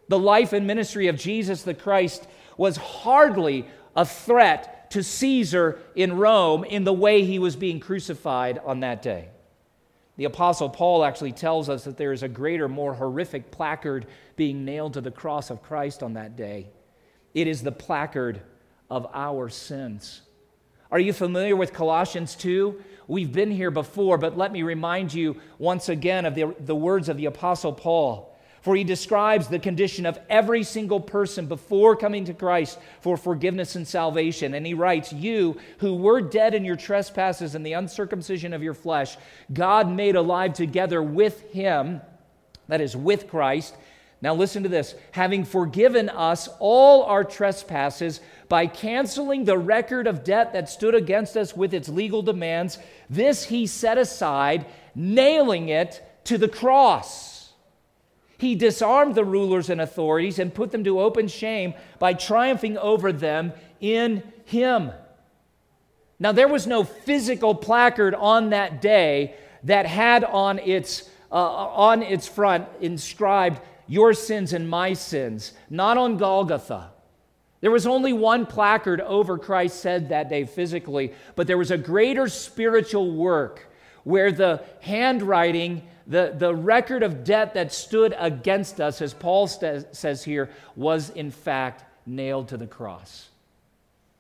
The 0.10 0.20
life 0.20 0.54
and 0.54 0.66
ministry 0.66 1.08
of 1.08 1.18
Jesus 1.18 1.64
the 1.64 1.74
Christ 1.74 2.28
was 2.58 2.78
hardly 2.78 3.68
a 3.96 4.06
threat 4.06 4.92
to 4.92 5.04
Caesar 5.04 5.80
in 5.96 6.18
Rome 6.18 6.64
in 6.64 6.84
the 6.84 6.94
way 6.94 7.24
he 7.24 7.40
was 7.40 7.56
being 7.56 7.80
crucified 7.80 8.60
on 8.64 8.82
that 8.82 9.02
day. 9.02 9.30
The 10.18 10.26
Apostle 10.26 10.70
Paul 10.70 11.04
actually 11.04 11.34
tells 11.34 11.70
us 11.70 11.84
that 11.84 11.98
there 11.98 12.12
is 12.12 12.24
a 12.24 12.28
greater, 12.28 12.68
more 12.68 12.94
horrific 12.94 13.52
placard 13.52 14.08
being 14.36 14.66
nailed 14.66 14.94
to 14.94 15.02
the 15.02 15.12
cross 15.12 15.50
of 15.50 15.62
Christ 15.62 16.02
on 16.02 16.14
that 16.14 16.36
day. 16.36 16.68
It 17.34 17.48
is 17.48 17.62
the 17.62 17.72
placard 17.72 18.42
of 18.90 19.08
our 19.14 19.50
sins. 19.50 20.22
Are 20.92 21.00
you 21.00 21.12
familiar 21.12 21.56
with 21.56 21.74
Colossians 21.74 22.36
2? 22.36 22.82
We've 23.08 23.32
been 23.32 23.52
here 23.52 23.72
before, 23.72 24.18
but 24.18 24.38
let 24.38 24.52
me 24.52 24.64
remind 24.64 25.14
you 25.14 25.40
once 25.60 25.90
again 25.90 26.26
of 26.26 26.36
the, 26.36 26.56
the 26.60 26.76
words 26.76 27.10
of 27.10 27.18
the 27.18 27.26
Apostle 27.26 27.74
Paul. 27.74 28.34
For 28.62 28.76
he 28.76 28.84
describes 28.84 29.48
the 29.48 29.60
condition 29.60 30.06
of 30.06 30.20
every 30.30 30.64
single 30.64 31.00
person 31.00 31.46
before 31.46 31.96
coming 31.96 32.26
to 32.26 32.34
Christ 32.34 32.80
for 33.02 33.16
forgiveness 33.16 33.76
and 33.76 33.88
salvation. 33.88 34.54
And 34.54 34.66
he 34.66 34.74
writes, 34.74 35.14
You 35.14 35.58
who 35.78 35.96
were 35.96 36.20
dead 36.20 36.54
in 36.54 36.66
your 36.66 36.76
trespasses 36.76 37.56
and 37.56 37.66
the 37.66 37.74
uncircumcision 37.74 38.54
of 38.54 38.64
your 38.64 38.74
flesh, 38.74 39.18
God 39.54 39.90
made 39.90 40.16
alive 40.18 40.54
together 40.54 41.02
with 41.02 41.50
him, 41.52 42.02
that 42.68 42.82
is, 42.82 42.96
with 42.96 43.30
Christ. 43.30 43.76
Now 44.22 44.34
listen 44.34 44.64
to 44.64 44.70
this 44.70 44.96
having 45.12 45.46
forgiven 45.46 46.10
us 46.10 46.50
all 46.60 47.04
our 47.04 47.24
trespasses 47.24 48.20
by 48.50 48.68
canceling 48.68 49.46
the 49.46 49.58
record 49.58 50.08
of 50.08 50.24
debt 50.24 50.54
that 50.54 50.70
stood 50.70 50.96
against 50.96 51.36
us 51.36 51.56
with 51.56 51.74
its 51.74 51.90
legal 51.90 52.22
demands. 52.22 52.78
This 53.10 53.46
he 53.46 53.68
set 53.68 53.98
aside, 53.98 54.66
nailing 54.96 55.70
it 55.70 56.02
to 56.26 56.38
the 56.38 56.48
cross. 56.48 57.54
He 58.38 58.56
disarmed 58.56 59.16
the 59.16 59.26
rulers 59.26 59.70
and 59.70 59.82
authorities 59.82 60.40
and 60.40 60.54
put 60.54 60.72
them 60.72 60.84
to 60.84 61.02
open 61.02 61.28
shame 61.28 61.74
by 62.00 62.14
triumphing 62.14 62.78
over 62.78 63.12
them 63.12 63.54
in 63.80 64.24
him. 64.46 64.92
Now, 66.20 66.32
there 66.32 66.48
was 66.48 66.66
no 66.66 66.84
physical 66.84 67.54
placard 67.56 68.16
on 68.16 68.52
that 68.52 68.82
day 68.82 69.36
that 69.64 69.86
had 69.86 70.24
on 70.24 70.60
its 70.60 71.10
uh, 71.32 71.36
on 71.36 72.04
its 72.04 72.28
front 72.28 72.68
inscribed, 72.80 73.60
Your 73.88 74.14
sins 74.14 74.54
and 74.54 74.70
my 74.70 74.94
sins, 74.94 75.54
not 75.70 75.98
on 75.98 76.18
Golgotha. 76.18 76.92
There 77.60 77.72
was 77.72 77.88
only 77.88 78.14
one 78.14 78.46
placard 78.46 79.02
over 79.02 79.38
Christ's 79.38 79.84
head 79.84 80.10
that 80.10 80.30
day 80.30 80.46
physically, 80.46 81.14
but 81.36 81.48
there 81.48 81.58
was 81.58 81.72
a 81.72 81.78
greater 81.78 82.28
spiritual 82.28 83.12
work 83.12 83.68
where 84.04 84.32
the 84.32 84.64
handwriting, 84.82 85.82
the, 86.06 86.34
the 86.38 86.54
record 86.54 87.04
of 87.04 87.24
debt 87.24 87.56
that 87.56 87.74
stood 87.74 88.16
against 88.18 88.80
us, 88.80 89.02
as 89.02 89.14
Paul 89.14 89.48
st- 89.48 89.96
says 89.96 90.24
here, 90.24 90.50
was 90.76 91.10
in 91.10 91.32
fact 91.32 91.84
nailed 92.06 92.50
to 92.50 92.58
the 92.58 92.68
cross. 92.68 93.30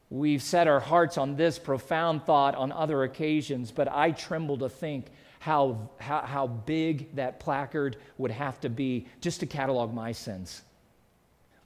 We've 0.09 0.41
set 0.41 0.67
our 0.67 0.79
hearts 0.79 1.17
on 1.17 1.35
this 1.35 1.59
profound 1.59 2.23
thought 2.23 2.55
on 2.55 2.71
other 2.71 3.03
occasions, 3.03 3.71
but 3.71 3.87
I 3.91 4.11
tremble 4.11 4.57
to 4.59 4.69
think 4.69 5.07
how, 5.39 5.89
how, 5.99 6.21
how 6.21 6.47
big 6.47 7.15
that 7.15 7.39
placard 7.39 7.97
would 8.17 8.31
have 8.31 8.59
to 8.61 8.69
be 8.69 9.07
just 9.21 9.41
to 9.41 9.45
catalog 9.45 9.93
my 9.93 10.11
sins. 10.11 10.63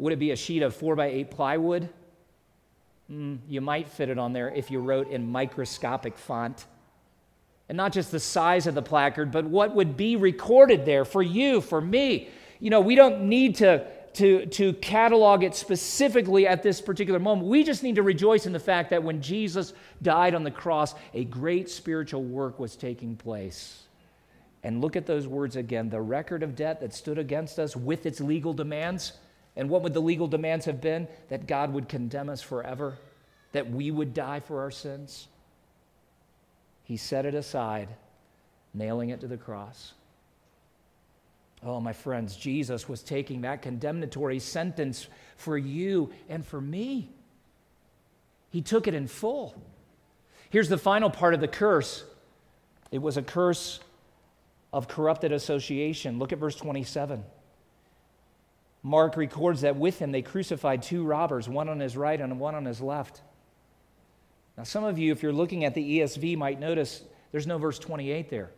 Would 0.01 0.13
it 0.13 0.20
be 0.20 0.31
a 0.31 0.36
sheet 0.36 0.63
of 0.63 0.75
four 0.75 0.96
by 0.96 1.08
eight 1.08 1.29
plywood? 1.29 1.88
Mm, 3.12 3.38
you 3.48 3.62
might 3.62 3.88
fit 3.88 4.10
it 4.10 4.17
on 4.17 4.34
there 4.34 4.50
if 4.50 4.72
you 4.72 4.79
wrote 4.79 5.12
in 5.12 5.31
microscopic 5.31 6.17
font. 6.17 6.65
And 7.70 7.77
not 7.77 7.93
just 7.93 8.12
the 8.12 8.20
size 8.20 8.65
of 8.65 8.74
the 8.74 8.81
placard, 8.81 9.31
but 9.31 9.46
what 9.46 9.75
would 9.75 9.96
be 9.96 10.15
recorded 10.15 10.86
there 10.86 11.05
for 11.05 11.22
you, 11.22 11.62
for 11.62 11.79
me. 11.79 12.29
You 12.60 12.72
know, 12.72 12.81
we 12.81 12.96
don't 12.96 13.29
need 13.29 13.58
to 13.58 13.86
to, 14.15 14.46
to 14.48 14.74
catalog 14.74 15.43
it 15.43 15.55
specifically 15.55 16.46
at 16.46 16.63
this 16.63 16.81
particular 16.81 17.20
moment. 17.20 17.48
We 17.48 17.63
just 17.63 17.81
need 17.81 17.96
to 17.96 18.03
rejoice 18.03 18.46
in 18.46 18.51
the 18.51 18.60
fact 18.60 18.89
that 18.89 19.03
when 19.03 19.22
Jesus 19.22 19.74
died 20.01 20.36
on 20.36 20.43
the 20.43 20.51
cross, 20.51 20.96
a 21.13 21.24
great 21.24 21.70
spiritual 21.70 22.24
work 22.24 22.60
was 22.60 22.75
taking 22.75 23.15
place. 23.15 23.84
And 24.63 24.81
look 24.81 24.98
at 24.98 25.05
those 25.05 25.27
words 25.27 25.55
again 25.55 25.89
the 25.89 26.01
record 26.01 26.43
of 26.43 26.58
debt 26.58 26.81
that 26.81 26.93
stood 26.93 27.17
against 27.17 27.58
us 27.58 27.74
with 27.75 28.05
its 28.05 28.20
legal 28.20 28.51
demands. 28.51 29.13
And 29.55 29.70
what 29.70 29.81
would 29.81 29.93
the 29.93 30.01
legal 30.01 30.27
demands 30.27 30.65
have 30.65 30.81
been? 30.81 31.08
That 31.29 31.48
God 31.48 31.74
would 31.74 31.89
condemn 31.89 32.29
us 32.29 32.41
forever, 32.41 32.98
that 33.51 33.70
we 33.70 33.91
would 33.91 34.13
die 34.13 34.39
for 34.39 34.62
our 34.62 34.72
sins. 34.72 35.27
He 36.84 36.98
set 36.98 37.25
it 37.25 37.36
aside, 37.36 37.89
nailing 38.74 39.10
it 39.10 39.22
to 39.22 39.27
the 39.27 39.38
cross. 39.38 39.93
Oh, 41.63 41.79
my 41.79 41.93
friends, 41.93 42.36
Jesus 42.36 42.89
was 42.89 43.03
taking 43.03 43.41
that 43.41 43.62
condemnatory 43.62 44.39
sentence 44.39 45.08
for 45.38 45.58
you 45.58 46.12
and 46.27 46.46
for 46.46 46.60
me. 46.60 47.10
He 48.50 48.62
took 48.62 48.88
it 48.88 48.96
in 48.96 49.08
full. 49.08 49.55
Here's 50.50 50.70
the 50.70 50.77
final 50.77 51.10
part 51.10 51.34
of 51.34 51.39
the 51.39 51.48
curse 51.48 52.03
it 52.91 53.01
was 53.01 53.15
a 53.15 53.22
curse 53.22 53.79
of 54.74 54.88
corrupted 54.88 55.31
association. 55.31 56.20
Look 56.20 56.34
at 56.34 56.39
verse 56.39 56.55
27. 56.55 57.24
Mark 58.84 59.16
records 59.16 59.62
that 59.62 59.76
with 59.76 60.00
him 60.00 60.12
they 60.12 60.22
crucified 60.22 60.82
two 60.82 61.04
robbers, 61.04 61.48
one 61.48 61.70
on 61.70 61.80
his 61.80 61.96
right 61.96 62.20
and 62.20 62.40
one 62.40 62.56
on 62.56 62.66
his 62.66 62.82
left. 62.82 63.22
Now, 64.58 64.64
some 64.64 64.84
of 64.84 64.98
you, 64.98 65.12
if 65.12 65.24
you're 65.24 65.34
looking 65.34 65.66
at 65.66 65.76
the 65.76 66.00
ESV, 66.00 66.38
might 66.38 66.60
notice 66.60 67.04
there's 67.32 67.48
no 67.48 67.58
verse 67.58 67.80
28 67.80 68.30
there. 68.30 68.52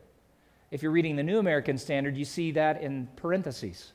If 0.71 0.81
you're 0.81 0.91
reading 0.91 1.15
the 1.15 1.23
New 1.23 1.39
American 1.39 1.77
Standard, 1.77 2.17
you 2.17 2.25
see 2.25 2.51
that 2.53 2.81
in 2.81 3.07
parentheses. 3.15 3.91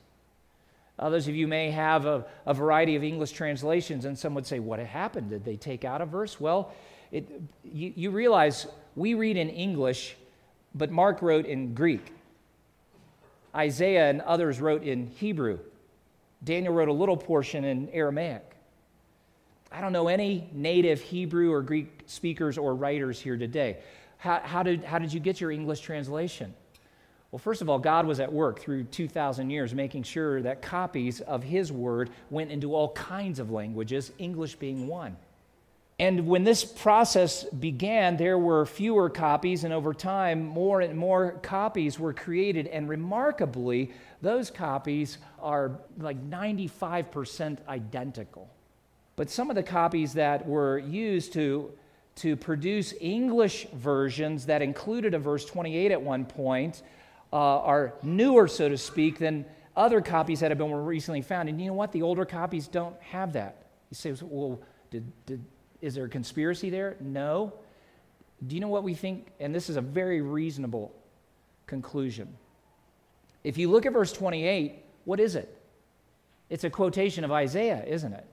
Others 0.97 1.27
of 1.27 1.35
you 1.35 1.47
may 1.47 1.71
have 1.71 2.05
a, 2.05 2.25
a 2.45 2.53
variety 2.53 2.95
of 2.95 3.03
English 3.03 3.31
translations, 3.31 4.05
and 4.05 4.17
some 4.17 4.33
would 4.35 4.45
say, 4.45 4.59
What 4.59 4.79
happened? 4.79 5.29
Did 5.29 5.43
they 5.43 5.55
take 5.55 5.83
out 5.83 6.01
a 6.01 6.05
verse? 6.05 6.39
Well, 6.39 6.73
it, 7.11 7.29
you, 7.63 7.93
you 7.95 8.11
realize 8.11 8.67
we 8.95 9.13
read 9.13 9.37
in 9.37 9.49
English, 9.49 10.15
but 10.75 10.91
Mark 10.91 11.21
wrote 11.21 11.45
in 11.45 11.73
Greek. 11.73 12.13
Isaiah 13.55 14.09
and 14.09 14.21
others 14.21 14.61
wrote 14.61 14.83
in 14.83 15.07
Hebrew. 15.07 15.59
Daniel 16.43 16.73
wrote 16.73 16.87
a 16.87 16.93
little 16.93 17.17
portion 17.17 17.65
in 17.65 17.89
Aramaic. 17.89 18.43
I 19.71 19.81
don't 19.81 19.93
know 19.93 20.07
any 20.07 20.49
native 20.51 21.01
Hebrew 21.01 21.51
or 21.51 21.61
Greek 21.61 22.03
speakers 22.05 22.57
or 22.57 22.73
writers 22.73 23.19
here 23.19 23.37
today. 23.37 23.77
How, 24.17 24.39
how, 24.43 24.63
did, 24.63 24.83
how 24.83 24.99
did 24.99 25.13
you 25.13 25.19
get 25.19 25.39
your 25.39 25.51
English 25.51 25.81
translation? 25.81 26.53
Well, 27.31 27.39
first 27.39 27.61
of 27.61 27.69
all, 27.69 27.77
God 27.77 28.07
was 28.07 28.19
at 28.19 28.33
work 28.33 28.59
through 28.59 28.85
2,000 28.85 29.51
years 29.51 29.73
making 29.75 30.03
sure 30.03 30.41
that 30.41 30.61
copies 30.63 31.21
of 31.21 31.43
His 31.43 31.71
Word 31.71 32.09
went 32.31 32.51
into 32.51 32.73
all 32.73 32.89
kinds 32.93 33.37
of 33.37 33.51
languages, 33.51 34.11
English 34.17 34.55
being 34.55 34.87
one. 34.87 35.15
And 35.99 36.27
when 36.27 36.45
this 36.45 36.63
process 36.63 37.43
began, 37.43 38.15
there 38.15 38.37
were 38.37 38.65
fewer 38.65 39.09
copies, 39.09 39.65
and 39.65 39.73
over 39.73 39.93
time, 39.93 40.45
more 40.45 40.79
and 40.79 40.97
more 40.97 41.33
copies 41.43 41.99
were 41.99 42.13
created. 42.13 42.67
And 42.67 42.87
remarkably, 42.87 43.91
those 44.21 44.49
copies 44.49 45.17
are 45.41 45.71
like 45.97 46.17
95% 46.29 47.57
identical. 47.67 48.49
But 49.17 49.29
some 49.29 49.49
of 49.49 49.57
the 49.57 49.63
copies 49.63 50.13
that 50.13 50.47
were 50.47 50.77
used 50.77 51.33
to, 51.33 51.69
to 52.15 52.37
produce 52.37 52.93
English 53.01 53.67
versions 53.73 54.45
that 54.45 54.61
included 54.61 55.13
a 55.13 55.19
verse 55.19 55.43
28 55.43 55.91
at 55.91 56.01
one 56.01 56.23
point 56.23 56.81
uh, 57.33 57.35
are 57.35 57.93
newer, 58.03 58.47
so 58.47 58.69
to 58.69 58.77
speak, 58.77 59.19
than 59.19 59.43
other 59.75 59.99
copies 59.99 60.39
that 60.39 60.51
have 60.51 60.57
been 60.57 60.71
recently 60.71 61.21
found. 61.21 61.49
And 61.49 61.59
you 61.59 61.67
know 61.67 61.73
what? 61.73 61.91
The 61.91 62.03
older 62.03 62.23
copies 62.23 62.69
don't 62.69 62.95
have 63.01 63.33
that. 63.33 63.63
You 63.91 63.95
say, 63.95 64.15
well, 64.21 64.61
did, 64.89 65.11
did, 65.25 65.43
is 65.81 65.95
there 65.95 66.05
a 66.05 66.09
conspiracy 66.09 66.69
there? 66.69 66.97
No. 66.99 67.53
Do 68.45 68.55
you 68.55 68.61
know 68.61 68.67
what 68.67 68.83
we 68.83 68.93
think? 68.93 69.27
And 69.39 69.53
this 69.53 69.69
is 69.69 69.75
a 69.75 69.81
very 69.81 70.21
reasonable 70.21 70.93
conclusion. 71.67 72.35
If 73.43 73.57
you 73.57 73.69
look 73.69 73.85
at 73.85 73.93
verse 73.93 74.11
28, 74.11 74.83
what 75.05 75.19
is 75.19 75.35
it? 75.35 75.55
It's 76.49 76.63
a 76.63 76.69
quotation 76.69 77.23
of 77.23 77.31
Isaiah, 77.31 77.83
isn't 77.85 78.13
it? 78.13 78.25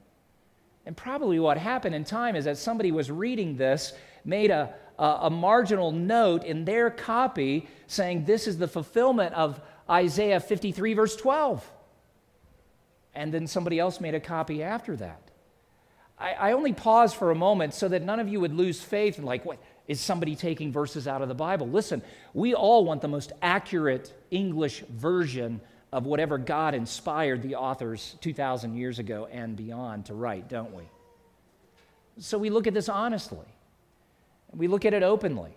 And 0.87 0.97
probably 0.97 1.39
what 1.39 1.59
happened 1.59 1.95
in 1.95 2.05
time 2.05 2.37
is 2.37 2.45
that 2.45 2.57
somebody 2.57 2.93
was 2.93 3.11
reading 3.11 3.57
this, 3.57 3.93
made 4.25 4.51
a, 4.51 4.75
a, 4.99 5.19
a 5.23 5.31
marginal 5.31 5.91
note 5.91 6.45
in 6.45 6.65
their 6.65 6.91
copy 6.91 7.69
saying 7.89 8.25
this 8.25 8.47
is 8.47 8.57
the 8.59 8.69
fulfillment 8.69 9.35
of 9.35 9.61
Isaiah 9.91 10.41
53, 10.41 10.95
verse 10.95 11.17
12. 11.17 11.73
And 13.15 13.33
then 13.33 13.47
somebody 13.47 13.79
else 13.79 14.01
made 14.01 14.15
a 14.15 14.21
copy 14.21 14.63
after 14.63 14.97
that. 14.97 15.26
I, 16.19 16.33
I 16.33 16.53
only 16.53 16.73
pause 16.73 17.13
for 17.13 17.31
a 17.31 17.35
moment 17.35 17.75
so 17.75 17.89
that 17.89 18.03
none 18.03 18.21
of 18.21 18.29
you 18.29 18.41
would 18.41 18.55
lose 18.55 18.81
faith 18.81 19.19
and, 19.19 19.27
like, 19.27 19.45
what? 19.45 19.59
Is 19.89 20.01
somebody 20.01 20.35
taking 20.35 20.73
verses 20.73 21.07
out 21.07 21.23
of 21.23 21.29
the 21.29 21.35
Bible? 21.35 21.69
Listen, 21.69 22.03
we 22.35 22.55
all 22.55 22.85
want 22.85 23.03
the 23.03 23.09
most 23.09 23.33
accurate 23.41 24.13
English 24.33 24.81
version 24.91 25.61
of 25.93 26.07
whatever 26.07 26.39
God 26.39 26.75
inspired 26.75 27.43
the 27.43 27.55
authors 27.55 28.17
2,000 28.21 28.75
years 28.75 28.99
ago 28.99 29.29
and 29.31 29.57
beyond 29.57 30.07
to 30.07 30.15
write, 30.15 30.49
don't 30.49 30.75
we? 30.75 30.83
So 32.19 32.37
we 32.37 32.51
look 32.51 32.67
at 32.67 32.75
this 32.75 32.89
honestly. 32.89 33.47
We 34.53 34.67
look 34.67 34.85
at 34.85 34.93
it 34.93 35.03
openly. 35.03 35.53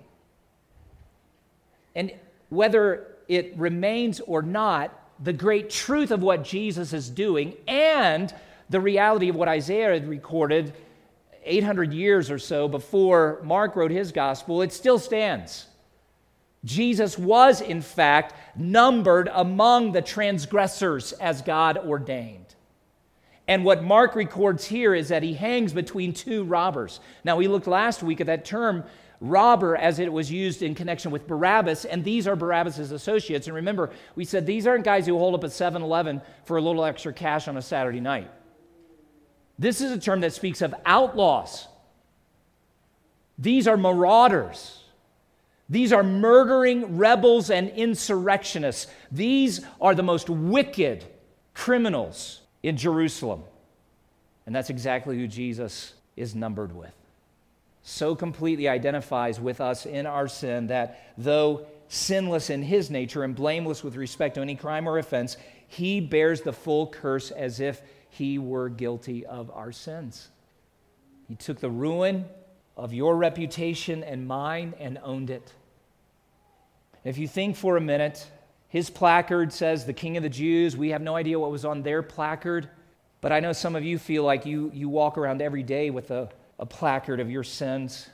And 1.95 2.13
whether 2.49 3.07
it 3.27 3.53
remains 3.57 4.19
or 4.19 4.41
not, 4.41 4.93
the 5.21 5.33
great 5.33 5.69
truth 5.69 6.11
of 6.11 6.21
what 6.21 6.43
Jesus 6.43 6.93
is 6.93 7.09
doing 7.09 7.55
and 7.67 8.33
the 8.69 8.79
reality 8.79 9.29
of 9.29 9.35
what 9.35 9.47
Isaiah 9.47 9.93
had 9.93 10.07
recorded 10.07 10.73
800 11.43 11.93
years 11.93 12.29
or 12.29 12.37
so 12.37 12.67
before 12.67 13.39
Mark 13.43 13.75
wrote 13.75 13.91
his 13.91 14.11
gospel, 14.11 14.61
it 14.61 14.71
still 14.71 14.99
stands. 14.99 15.65
Jesus 16.65 17.17
was, 17.17 17.61
in 17.61 17.81
fact, 17.81 18.33
numbered 18.57 19.29
among 19.33 19.93
the 19.93 20.01
transgressors 20.01 21.13
as 21.13 21.41
God 21.41 21.77
ordained. 21.77 22.55
And 23.47 23.65
what 23.65 23.83
Mark 23.83 24.15
records 24.15 24.65
here 24.65 24.93
is 24.93 25.07
that 25.07 25.23
he 25.23 25.33
hangs 25.33 25.73
between 25.73 26.13
two 26.13 26.43
robbers. 26.43 26.99
Now, 27.23 27.37
we 27.37 27.47
looked 27.47 27.65
last 27.65 28.03
week 28.03 28.21
at 28.21 28.27
that 28.27 28.45
term 28.45 28.83
robber 29.21 29.75
as 29.75 29.99
it 29.99 30.11
was 30.11 30.31
used 30.31 30.61
in 30.61 30.75
connection 30.75 31.11
with 31.11 31.27
Barabbas, 31.27 31.85
and 31.85 32.03
these 32.03 32.27
are 32.27 32.35
Barabbas' 32.35 32.91
associates. 32.91 33.47
And 33.47 33.55
remember, 33.55 33.89
we 34.15 34.23
said 34.23 34.45
these 34.45 34.67
aren't 34.67 34.85
guys 34.85 35.07
who 35.07 35.17
hold 35.17 35.33
up 35.33 35.43
a 35.43 35.49
7 35.49 35.81
Eleven 35.81 36.21
for 36.43 36.57
a 36.57 36.61
little 36.61 36.85
extra 36.85 37.11
cash 37.11 37.47
on 37.47 37.57
a 37.57 37.61
Saturday 37.61 37.99
night. 37.99 38.29
This 39.59 39.81
is 39.81 39.91
a 39.91 39.99
term 39.99 40.21
that 40.21 40.31
speaks 40.33 40.61
of 40.61 40.73
outlaws. 40.85 41.67
These 43.37 43.67
are 43.67 43.75
marauders. 43.75 44.81
These 45.69 45.91
are 45.93 46.01
murdering 46.01 46.97
rebels 46.97 47.51
and 47.51 47.69
insurrectionists. 47.69 48.87
These 49.11 49.61
are 49.81 49.93
the 49.93 50.01
most 50.01 50.29
wicked 50.29 51.03
criminals 51.53 52.41
in 52.63 52.77
Jerusalem. 52.77 53.43
And 54.45 54.55
that's 54.55 54.69
exactly 54.69 55.17
who 55.17 55.27
Jesus 55.27 55.93
is 56.15 56.33
numbered 56.33 56.73
with. 56.73 56.93
So 57.83 58.15
completely 58.15 58.67
identifies 58.69 59.39
with 59.39 59.61
us 59.61 59.85
in 59.85 60.05
our 60.05 60.27
sin 60.27 60.67
that 60.67 61.13
though 61.17 61.65
sinless 61.89 62.49
in 62.49 62.61
his 62.61 62.89
nature 62.89 63.23
and 63.23 63.35
blameless 63.35 63.83
with 63.83 63.95
respect 63.95 64.35
to 64.35 64.41
any 64.41 64.55
crime 64.55 64.87
or 64.87 64.97
offense, 64.97 65.37
he 65.67 65.99
bears 65.99 66.41
the 66.41 66.53
full 66.53 66.87
curse 66.87 67.31
as 67.31 67.59
if 67.59 67.81
he 68.09 68.37
were 68.37 68.69
guilty 68.69 69.25
of 69.25 69.49
our 69.51 69.71
sins. 69.71 70.29
He 71.27 71.35
took 71.35 71.59
the 71.59 71.69
ruin 71.69 72.25
of 72.75 72.93
your 72.93 73.15
reputation 73.15 74.03
and 74.03 74.27
mine 74.27 74.73
and 74.79 74.99
owned 75.03 75.29
it. 75.29 75.53
If 77.03 77.17
you 77.17 77.27
think 77.27 77.55
for 77.55 77.77
a 77.77 77.81
minute 77.81 78.27
His 78.69 78.89
placard 78.89 79.51
says, 79.51 79.85
The 79.85 79.93
King 79.93 80.15
of 80.15 80.23
the 80.23 80.29
Jews. 80.29 80.77
We 80.77 80.89
have 80.89 81.01
no 81.01 81.15
idea 81.15 81.39
what 81.39 81.51
was 81.51 81.65
on 81.65 81.81
their 81.81 82.01
placard. 82.01 82.69
But 83.19 83.31
I 83.31 83.39
know 83.41 83.51
some 83.51 83.75
of 83.75 83.83
you 83.83 83.97
feel 83.97 84.23
like 84.23 84.45
you, 84.45 84.71
you 84.73 84.87
walk 84.87 85.17
around 85.17 85.41
every 85.41 85.63
day 85.63 85.89
with 85.89 86.11
a, 86.11 86.29
a 86.59 86.65
placard 86.65 87.19
of 87.19 87.29
your 87.29 87.43
sins. 87.43 88.07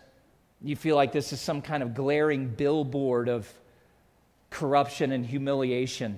You 0.62 0.76
feel 0.76 0.96
like 0.96 1.12
this 1.12 1.32
is 1.34 1.42
some 1.42 1.62
kind 1.62 1.84
of 1.84 1.94
glaring 1.94 2.48
billboard 2.48 3.30
of 3.30 3.52
corruption 4.50 5.12
and 5.12 5.26
humiliation. 5.26 6.18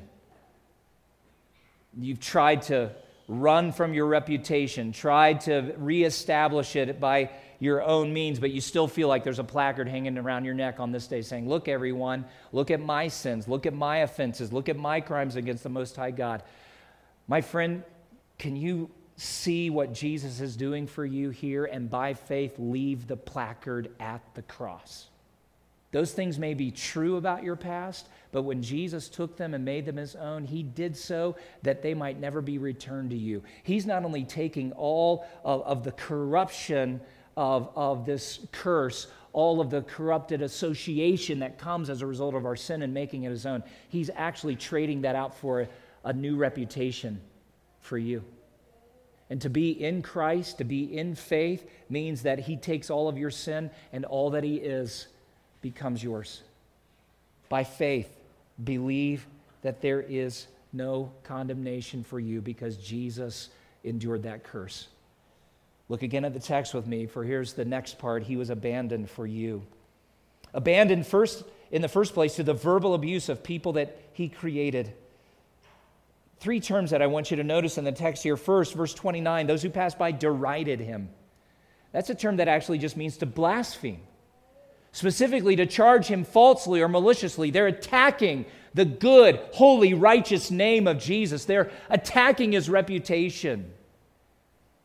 You've 2.00 2.20
tried 2.20 2.62
to 2.64 2.92
run 3.28 3.72
from 3.72 3.94
your 3.94 4.06
reputation, 4.06 4.92
try 4.92 5.34
to 5.34 5.74
reestablish 5.78 6.76
it 6.76 7.00
by 7.00 7.30
your 7.60 7.82
own 7.82 8.14
means, 8.14 8.40
but 8.40 8.52
you 8.52 8.62
still 8.62 8.88
feel 8.88 9.08
like 9.08 9.24
there's 9.24 9.40
a 9.40 9.44
placard 9.44 9.88
hanging 9.88 10.18
around 10.18 10.46
your 10.46 10.54
neck 10.54 10.80
on 10.80 10.92
this 10.92 11.08
day 11.08 11.22
saying, 11.22 11.50
Look, 11.50 11.68
everyone, 11.68 12.26
look 12.52 12.72
at 12.72 12.80
my 12.80 13.08
sins, 13.08 13.48
look 13.48 13.66
at 13.66 13.74
my 13.74 13.98
offenses, 13.98 14.54
look 14.54 14.70
at 14.70 14.78
my 14.78 15.02
crimes 15.02 15.36
against 15.36 15.64
the 15.64 15.70
Most 15.70 15.96
High 15.96 16.12
God. 16.12 16.44
My 17.28 17.42
friend, 17.42 17.84
can 18.38 18.56
you 18.56 18.90
see 19.18 19.70
what 19.70 19.94
Jesus 19.94 20.40
is 20.40 20.56
doing 20.56 20.86
for 20.86 21.06
you 21.06 21.32
here 21.32 21.66
and 21.66 21.90
by 21.90 22.14
faith 22.14 22.54
leave 22.60 23.08
the 23.08 23.18
placard 23.18 23.90
at 24.00 24.22
the 24.36 24.44
cross? 24.44 25.08
Those 25.92 26.12
things 26.12 26.38
may 26.38 26.54
be 26.54 26.70
true 26.70 27.16
about 27.16 27.44
your 27.44 27.56
past, 27.56 28.10
but 28.32 28.42
when 28.42 28.62
Jesus 28.62 29.08
took 29.08 29.38
them 29.38 29.54
and 29.54 29.64
made 29.64 29.86
them 29.86 29.96
his 29.96 30.16
own, 30.16 30.44
he 30.44 30.62
did 30.62 30.98
so 30.98 31.38
that 31.64 31.82
they 31.82 31.94
might 31.94 32.20
never 32.20 32.42
be 32.42 32.58
returned 32.58 33.12
to 33.12 33.16
you. 33.16 33.42
He's 33.64 33.86
not 33.86 34.04
only 34.04 34.26
taking 34.26 34.74
all 34.74 35.26
of, 35.46 35.62
of 35.62 35.84
the 35.84 35.94
corruption 35.94 37.00
of, 37.38 37.70
of 37.76 38.06
this 38.06 38.40
curse, 38.52 39.08
all 39.32 39.62
of 39.62 39.70
the 39.70 39.82
corrupted 39.84 40.42
association 40.42 41.40
that 41.40 41.58
comes 41.58 41.90
as 41.90 42.02
a 42.02 42.06
result 42.06 42.36
of 42.36 42.46
our 42.46 42.56
sin 42.56 42.82
and 42.82 42.94
making 42.94 43.24
it 43.24 43.30
his 43.30 43.46
own, 43.46 43.64
he's 43.88 44.10
actually 44.16 44.58
trading 44.58 45.02
that 45.02 45.16
out 45.16 45.38
for 45.38 45.62
a, 45.62 45.68
a 46.04 46.12
new 46.12 46.36
reputation 46.36 47.22
for 47.80 47.98
you. 47.98 48.24
And 49.30 49.42
to 49.42 49.50
be 49.50 49.72
in 49.72 50.02
Christ, 50.02 50.58
to 50.58 50.64
be 50.64 50.98
in 50.98 51.16
faith, 51.16 51.70
means 51.90 52.24
that 52.24 52.40
he 52.40 52.58
takes 52.58 52.90
all 52.90 53.08
of 53.08 53.18
your 53.18 53.32
sin 53.32 53.70
and 53.94 54.04
all 54.06 54.32
that 54.32 54.44
he 54.44 54.56
is 54.56 55.08
becomes 55.62 56.04
yours. 56.04 56.42
By 57.50 57.64
faith, 57.64 58.10
believe 58.64 59.26
that 59.62 59.82
there 59.82 60.02
is 60.02 60.48
no 60.74 61.12
condemnation 61.24 62.04
for 62.04 62.20
you 62.20 62.42
because 62.42 62.78
Jesus 62.78 63.50
endured 63.84 64.24
that 64.24 64.44
curse. 64.44 64.88
Look 65.90 66.04
again 66.04 66.26
at 66.26 66.34
the 66.34 66.40
text 66.40 66.74
with 66.74 66.86
me, 66.86 67.06
for 67.06 67.24
here's 67.24 67.54
the 67.54 67.66
next 67.66 67.98
part. 67.98 68.24
He 68.24 68.36
was 68.36 68.50
abandoned 68.50 69.10
for 69.10 69.26
you. 69.26 69.64
Abandoned 70.54 71.08
first 71.08 71.44
in 71.72 71.82
the 71.82 71.88
first 71.88 72.14
place 72.14 72.36
to 72.36 72.44
the 72.44 72.54
verbal 72.54 72.94
abuse 72.94 73.30
of 73.30 73.44
people 73.44 73.74
that 73.74 73.98
he 74.14 74.30
created. 74.30 74.94
Three 76.40 76.60
terms 76.60 76.92
that 76.92 77.02
I 77.02 77.08
want 77.08 77.32
you 77.32 77.38
to 77.38 77.44
notice 77.44 77.78
in 77.78 77.84
the 77.84 77.92
text 77.92 78.24
here. 78.24 78.38
First, 78.38 78.74
verse 78.74 78.94
29, 78.94 79.48
those 79.48 79.62
who 79.62 79.70
passed 79.70 79.98
by 79.98 80.12
derided 80.12 80.80
him. 80.80 81.10
That's 81.92 82.10
a 82.10 82.16
term 82.16 82.38
that 82.38 82.48
actually 82.48 82.78
just 82.78 82.98
means 82.98 83.18
to 83.18 83.26
blaspheme 83.26 84.02
specifically 84.98 85.56
to 85.56 85.68
charge 85.68 86.08
him 86.08 86.24
falsely 86.24 86.82
or 86.82 86.88
maliciously. 86.88 87.52
They're 87.52 87.68
attacking 87.68 88.46
the 88.74 88.84
good, 88.84 89.40
holy, 89.54 89.94
righteous 89.94 90.50
name 90.50 90.88
of 90.88 90.98
Jesus. 90.98 91.46
They're 91.46 91.70
attacking 91.88 92.54
his 92.54 92.68
reputation. 92.68 93.72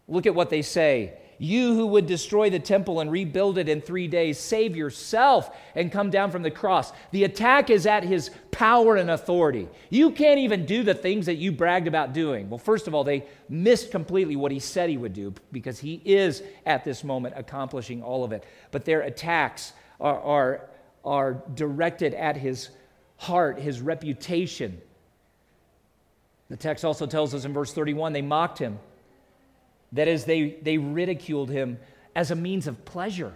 Look 0.07 0.27
at 0.27 0.35
what 0.35 0.51
they 0.51 0.61
say. 0.61 1.15
You 1.39 1.75
who 1.75 1.87
would 1.87 2.07
destroy 2.07 2.51
the 2.51 2.61
temple 2.61 3.01
and 3.01 3.11
rebuild 3.11 3.57
it 3.57 3.71
in 3.71 3.81
three 3.81 4.07
days, 4.07 4.39
save 4.39 4.77
yourself 4.77 5.51
and 5.75 5.91
come 5.91 6.11
down 6.11 6.31
from 6.31 6.43
the 6.43 6.51
cross. 6.51 6.93
The 7.11 7.25
attack 7.25 7.71
is 7.71 7.87
at 7.87 8.05
his 8.05 8.31
power 8.51 8.97
and 8.97 9.11
authority. 9.11 9.67
You 9.89 10.11
can't 10.11 10.41
even 10.41 10.67
do 10.67 10.83
the 10.83 10.93
things 10.93 11.25
that 11.25 11.37
you 11.37 11.53
bragged 11.53 11.89
about 11.89 12.13
doing. 12.13 12.51
Well, 12.51 12.59
first 12.59 12.87
of 12.87 12.95
all, 12.95 13.03
they 13.03 13.25
missed 13.49 13.91
completely 13.91 14.37
what 14.37 14.53
he 14.53 14.59
said 14.59 14.91
he 14.91 14.99
would 14.99 15.15
do 15.15 15.33
because 15.53 15.79
he 15.79 16.03
is 16.05 16.43
at 16.67 16.85
this 16.85 17.03
moment 17.03 17.35
accomplishing 17.39 18.03
all 18.03 18.25
of 18.25 18.33
it. 18.33 18.45
But 18.71 18.85
their 18.85 19.01
attacks 19.01 19.73
are, 20.01 20.21
are, 20.21 20.71
are 21.05 21.43
directed 21.55 22.15
at 22.15 22.37
his 22.37 22.71
heart, 23.17 23.59
his 23.59 23.81
reputation. 23.81 24.81
The 26.49 26.57
text 26.57 26.85
also 26.85 27.07
tells 27.07 27.35
us 27.35 27.45
in 27.45 27.53
verse 27.53 27.73
31 27.73 28.13
they 28.13 28.23
mocked 28.23 28.59
him. 28.59 28.79
That 29.93 30.09
is, 30.09 30.25
they, 30.25 30.57
they 30.63 30.79
ridiculed 30.79 31.51
him 31.51 31.79
as 32.15 32.31
a 32.31 32.35
means 32.35 32.67
of 32.67 32.85
pleasure. 32.85 33.35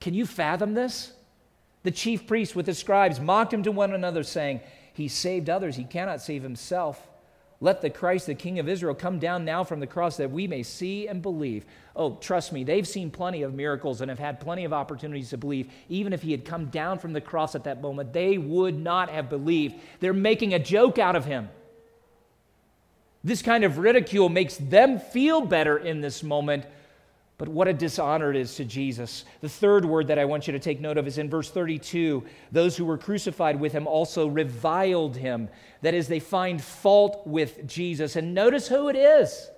Can 0.00 0.14
you 0.14 0.26
fathom 0.26 0.74
this? 0.74 1.12
The 1.82 1.90
chief 1.90 2.26
priests 2.26 2.54
with 2.54 2.66
the 2.66 2.74
scribes 2.74 3.20
mocked 3.20 3.52
him 3.52 3.62
to 3.62 3.72
one 3.72 3.92
another, 3.92 4.22
saying, 4.22 4.60
He 4.92 5.08
saved 5.08 5.48
others, 5.48 5.76
he 5.76 5.84
cannot 5.84 6.20
save 6.20 6.42
himself. 6.42 7.08
Let 7.60 7.80
the 7.80 7.88
Christ, 7.88 8.26
the 8.26 8.34
King 8.34 8.58
of 8.58 8.68
Israel, 8.68 8.94
come 8.94 9.18
down 9.18 9.44
now 9.44 9.64
from 9.64 9.80
the 9.80 9.86
cross 9.86 10.18
that 10.18 10.30
we 10.30 10.46
may 10.46 10.62
see 10.62 11.08
and 11.08 11.22
believe. 11.22 11.64
Oh, 11.94 12.16
trust 12.16 12.52
me, 12.52 12.64
they've 12.64 12.86
seen 12.86 13.10
plenty 13.10 13.42
of 13.42 13.54
miracles 13.54 14.02
and 14.02 14.10
have 14.10 14.18
had 14.18 14.40
plenty 14.40 14.64
of 14.64 14.74
opportunities 14.74 15.30
to 15.30 15.38
believe. 15.38 15.70
Even 15.88 16.12
if 16.12 16.20
he 16.20 16.32
had 16.32 16.44
come 16.44 16.66
down 16.66 16.98
from 16.98 17.14
the 17.14 17.20
cross 17.20 17.54
at 17.54 17.64
that 17.64 17.80
moment, 17.80 18.12
they 18.12 18.36
would 18.36 18.78
not 18.78 19.08
have 19.08 19.30
believed. 19.30 19.76
They're 20.00 20.12
making 20.12 20.52
a 20.52 20.58
joke 20.58 20.98
out 20.98 21.16
of 21.16 21.24
him. 21.24 21.48
This 23.24 23.40
kind 23.40 23.64
of 23.64 23.78
ridicule 23.78 24.28
makes 24.28 24.56
them 24.56 24.98
feel 24.98 25.40
better 25.40 25.78
in 25.78 26.00
this 26.02 26.22
moment 26.22 26.66
but 27.38 27.48
what 27.48 27.68
a 27.68 27.74
dishonor 27.74 28.30
it 28.30 28.36
is 28.36 28.54
to 28.56 28.64
Jesus. 28.64 29.24
The 29.42 29.48
third 29.48 29.84
word 29.84 30.06
that 30.06 30.18
I 30.18 30.24
want 30.24 30.46
you 30.46 30.52
to 30.54 30.58
take 30.58 30.80
note 30.80 30.96
of 30.96 31.06
is 31.06 31.18
in 31.18 31.28
verse 31.28 31.50
32. 31.50 32.24
Those 32.50 32.76
who 32.76 32.86
were 32.86 32.96
crucified 32.96 33.60
with 33.60 33.72
him 33.72 33.86
also 33.86 34.26
reviled 34.26 35.16
him. 35.16 35.50
That 35.82 35.92
is, 35.92 36.08
they 36.08 36.20
find 36.20 36.62
fault 36.62 37.26
with 37.26 37.66
Jesus. 37.66 38.16
And 38.16 38.32
notice 38.32 38.68
who 38.68 38.88
it 38.88 38.96
is. 38.96 39.50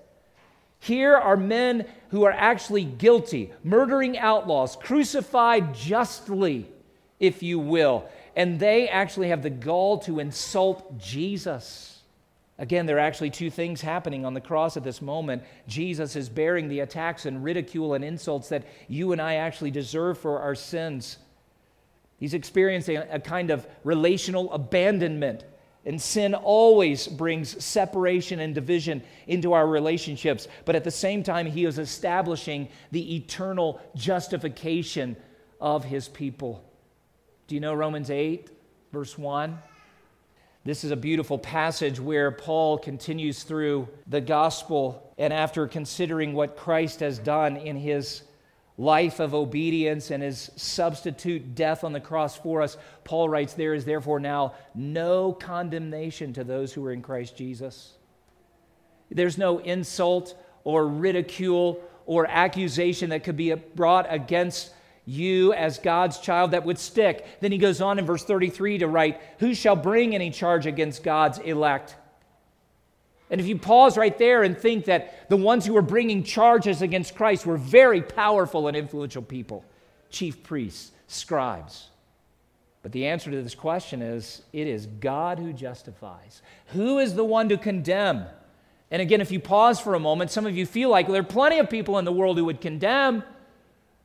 Here 0.80 1.16
are 1.16 1.36
men 1.36 1.86
who 2.10 2.24
are 2.24 2.32
actually 2.32 2.84
guilty, 2.84 3.52
murdering 3.62 4.18
outlaws, 4.18 4.74
crucified 4.76 5.74
justly, 5.74 6.68
if 7.20 7.42
you 7.44 7.60
will. 7.60 8.08
And 8.34 8.58
they 8.58 8.88
actually 8.88 9.28
have 9.28 9.42
the 9.42 9.50
gall 9.50 9.98
to 10.00 10.18
insult 10.18 10.98
Jesus. 10.98 11.97
Again, 12.58 12.86
there 12.86 12.96
are 12.96 13.00
actually 13.00 13.30
two 13.30 13.50
things 13.50 13.80
happening 13.80 14.24
on 14.24 14.34
the 14.34 14.40
cross 14.40 14.76
at 14.76 14.82
this 14.82 15.00
moment. 15.00 15.44
Jesus 15.68 16.16
is 16.16 16.28
bearing 16.28 16.68
the 16.68 16.80
attacks 16.80 17.24
and 17.24 17.44
ridicule 17.44 17.94
and 17.94 18.04
insults 18.04 18.48
that 18.48 18.64
you 18.88 19.12
and 19.12 19.22
I 19.22 19.34
actually 19.34 19.70
deserve 19.70 20.18
for 20.18 20.40
our 20.40 20.56
sins. 20.56 21.18
He's 22.18 22.34
experiencing 22.34 22.96
a 22.96 23.20
kind 23.20 23.50
of 23.50 23.64
relational 23.84 24.52
abandonment. 24.52 25.44
And 25.86 26.02
sin 26.02 26.34
always 26.34 27.06
brings 27.06 27.64
separation 27.64 28.40
and 28.40 28.54
division 28.54 29.04
into 29.28 29.52
our 29.52 29.66
relationships. 29.66 30.48
But 30.64 30.74
at 30.74 30.82
the 30.82 30.90
same 30.90 31.22
time, 31.22 31.46
he 31.46 31.64
is 31.64 31.78
establishing 31.78 32.68
the 32.90 33.16
eternal 33.16 33.80
justification 33.94 35.16
of 35.60 35.84
his 35.84 36.08
people. 36.08 36.64
Do 37.46 37.54
you 37.54 37.60
know 37.60 37.72
Romans 37.72 38.10
8, 38.10 38.50
verse 38.92 39.16
1? 39.16 39.58
This 40.68 40.84
is 40.84 40.90
a 40.90 40.96
beautiful 40.96 41.38
passage 41.38 41.98
where 41.98 42.30
Paul 42.30 42.76
continues 42.76 43.42
through 43.42 43.88
the 44.06 44.20
gospel, 44.20 45.14
and 45.16 45.32
after 45.32 45.66
considering 45.66 46.34
what 46.34 46.58
Christ 46.58 47.00
has 47.00 47.18
done 47.18 47.56
in 47.56 47.74
his 47.74 48.22
life 48.76 49.18
of 49.18 49.32
obedience 49.32 50.10
and 50.10 50.22
his 50.22 50.50
substitute 50.56 51.54
death 51.54 51.84
on 51.84 51.94
the 51.94 52.00
cross 52.00 52.36
for 52.36 52.60
us, 52.60 52.76
Paul 53.02 53.30
writes, 53.30 53.54
There 53.54 53.72
is 53.72 53.86
therefore 53.86 54.20
now 54.20 54.56
no 54.74 55.32
condemnation 55.32 56.34
to 56.34 56.44
those 56.44 56.70
who 56.74 56.84
are 56.84 56.92
in 56.92 57.00
Christ 57.00 57.34
Jesus. 57.34 57.94
There's 59.10 59.38
no 59.38 59.60
insult 59.60 60.38
or 60.64 60.86
ridicule 60.86 61.80
or 62.04 62.26
accusation 62.26 63.08
that 63.08 63.24
could 63.24 63.38
be 63.38 63.54
brought 63.54 64.06
against 64.10 64.74
you 65.08 65.54
as 65.54 65.78
God's 65.78 66.18
child 66.18 66.50
that 66.50 66.66
would 66.66 66.78
stick. 66.78 67.26
Then 67.40 67.50
he 67.50 67.56
goes 67.56 67.80
on 67.80 67.98
in 67.98 68.04
verse 68.04 68.24
33 68.24 68.78
to 68.78 68.86
write, 68.86 69.20
Who 69.38 69.54
shall 69.54 69.74
bring 69.74 70.14
any 70.14 70.30
charge 70.30 70.66
against 70.66 71.02
God's 71.02 71.38
elect? 71.38 71.96
And 73.30 73.40
if 73.40 73.46
you 73.46 73.58
pause 73.58 73.96
right 73.96 74.16
there 74.18 74.42
and 74.42 74.56
think 74.56 74.84
that 74.84 75.28
the 75.30 75.36
ones 75.36 75.64
who 75.64 75.72
were 75.72 75.82
bringing 75.82 76.24
charges 76.24 76.82
against 76.82 77.14
Christ 77.14 77.46
were 77.46 77.56
very 77.56 78.02
powerful 78.02 78.68
and 78.68 78.76
influential 78.76 79.22
people 79.22 79.64
chief 80.10 80.42
priests, 80.42 80.90
scribes. 81.06 81.88
But 82.82 82.92
the 82.92 83.06
answer 83.06 83.30
to 83.30 83.42
this 83.42 83.54
question 83.54 84.00
is 84.00 84.42
it 84.52 84.66
is 84.66 84.86
God 84.86 85.38
who 85.38 85.52
justifies. 85.52 86.42
Who 86.68 86.98
is 86.98 87.14
the 87.14 87.24
one 87.24 87.48
to 87.50 87.58
condemn? 87.58 88.24
And 88.90 89.02
again, 89.02 89.20
if 89.20 89.30
you 89.30 89.40
pause 89.40 89.80
for 89.80 89.94
a 89.94 90.00
moment, 90.00 90.30
some 90.30 90.46
of 90.46 90.56
you 90.56 90.64
feel 90.64 90.88
like 90.88 91.06
well, 91.06 91.14
there 91.14 91.22
are 91.22 91.26
plenty 91.26 91.58
of 91.58 91.68
people 91.68 91.98
in 91.98 92.06
the 92.06 92.12
world 92.12 92.38
who 92.38 92.46
would 92.46 92.60
condemn. 92.60 93.22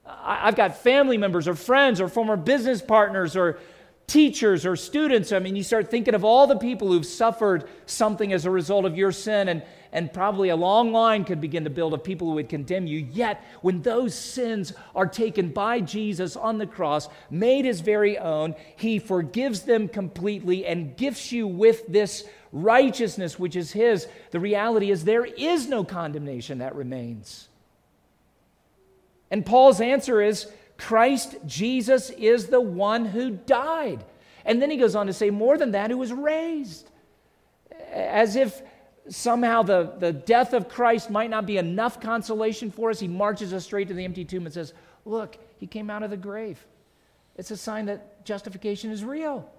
I've 0.05 0.55
got 0.55 0.77
family 0.77 1.17
members 1.17 1.47
or 1.47 1.55
friends 1.55 2.01
or 2.01 2.07
former 2.07 2.35
business 2.35 2.81
partners 2.81 3.35
or 3.35 3.59
teachers 4.07 4.65
or 4.65 4.75
students. 4.75 5.31
I 5.31 5.39
mean, 5.39 5.55
you 5.55 5.63
start 5.63 5.89
thinking 5.89 6.13
of 6.13 6.25
all 6.25 6.45
the 6.45 6.57
people 6.57 6.91
who've 6.91 7.05
suffered 7.05 7.69
something 7.85 8.33
as 8.33 8.45
a 8.45 8.51
result 8.51 8.85
of 8.85 8.97
your 8.97 9.11
sin, 9.11 9.47
and, 9.47 9.63
and 9.93 10.11
probably 10.11 10.49
a 10.49 10.55
long 10.55 10.91
line 10.91 11.23
could 11.23 11.39
begin 11.39 11.63
to 11.63 11.69
build 11.69 11.93
of 11.93 12.03
people 12.03 12.27
who 12.27 12.33
would 12.33 12.49
condemn 12.49 12.85
you. 12.85 12.99
Yet, 12.99 13.43
when 13.61 13.81
those 13.81 14.13
sins 14.13 14.73
are 14.93 15.07
taken 15.07 15.49
by 15.49 15.79
Jesus 15.79 16.35
on 16.35 16.57
the 16.57 16.67
cross, 16.67 17.07
made 17.29 17.63
his 17.63 17.79
very 17.79 18.17
own, 18.17 18.55
he 18.75 18.99
forgives 18.99 19.61
them 19.61 19.87
completely 19.87 20.65
and 20.65 20.97
gifts 20.97 21.31
you 21.31 21.47
with 21.47 21.87
this 21.87 22.25
righteousness 22.51 23.39
which 23.39 23.55
is 23.55 23.71
his. 23.71 24.07
The 24.31 24.39
reality 24.39 24.91
is 24.91 25.05
there 25.05 25.25
is 25.25 25.67
no 25.67 25.83
condemnation 25.83 26.57
that 26.59 26.75
remains. 26.75 27.47
And 29.33 29.43
Paul's 29.43 29.81
answer 29.81 30.21
is 30.21 30.45
Christ 30.77 31.37
Jesus 31.47 32.11
is 32.11 32.47
the 32.47 32.61
one 32.61 33.03
who 33.03 33.31
died. 33.31 34.05
And 34.45 34.61
then 34.61 34.69
he 34.69 34.77
goes 34.77 34.95
on 34.95 35.07
to 35.07 35.13
say, 35.13 35.31
more 35.31 35.57
than 35.57 35.71
that, 35.71 35.89
who 35.89 35.97
was 35.97 36.13
raised. 36.13 36.91
As 37.91 38.35
if 38.35 38.61
somehow 39.09 39.63
the, 39.63 39.95
the 39.97 40.13
death 40.13 40.53
of 40.53 40.69
Christ 40.69 41.09
might 41.09 41.31
not 41.31 41.47
be 41.47 41.57
enough 41.57 41.99
consolation 41.99 42.69
for 42.69 42.91
us, 42.91 42.99
he 42.99 43.07
marches 43.07 43.53
us 43.53 43.63
straight 43.63 43.87
to 43.87 43.95
the 43.95 44.05
empty 44.05 44.23
tomb 44.23 44.45
and 44.45 44.53
says, 44.53 44.75
Look, 45.03 45.39
he 45.57 45.65
came 45.65 45.89
out 45.89 46.03
of 46.03 46.11
the 46.11 46.17
grave. 46.17 46.63
It's 47.35 47.49
a 47.49 47.57
sign 47.57 47.87
that 47.87 48.23
justification 48.25 48.91
is 48.91 49.03
real. 49.03 49.49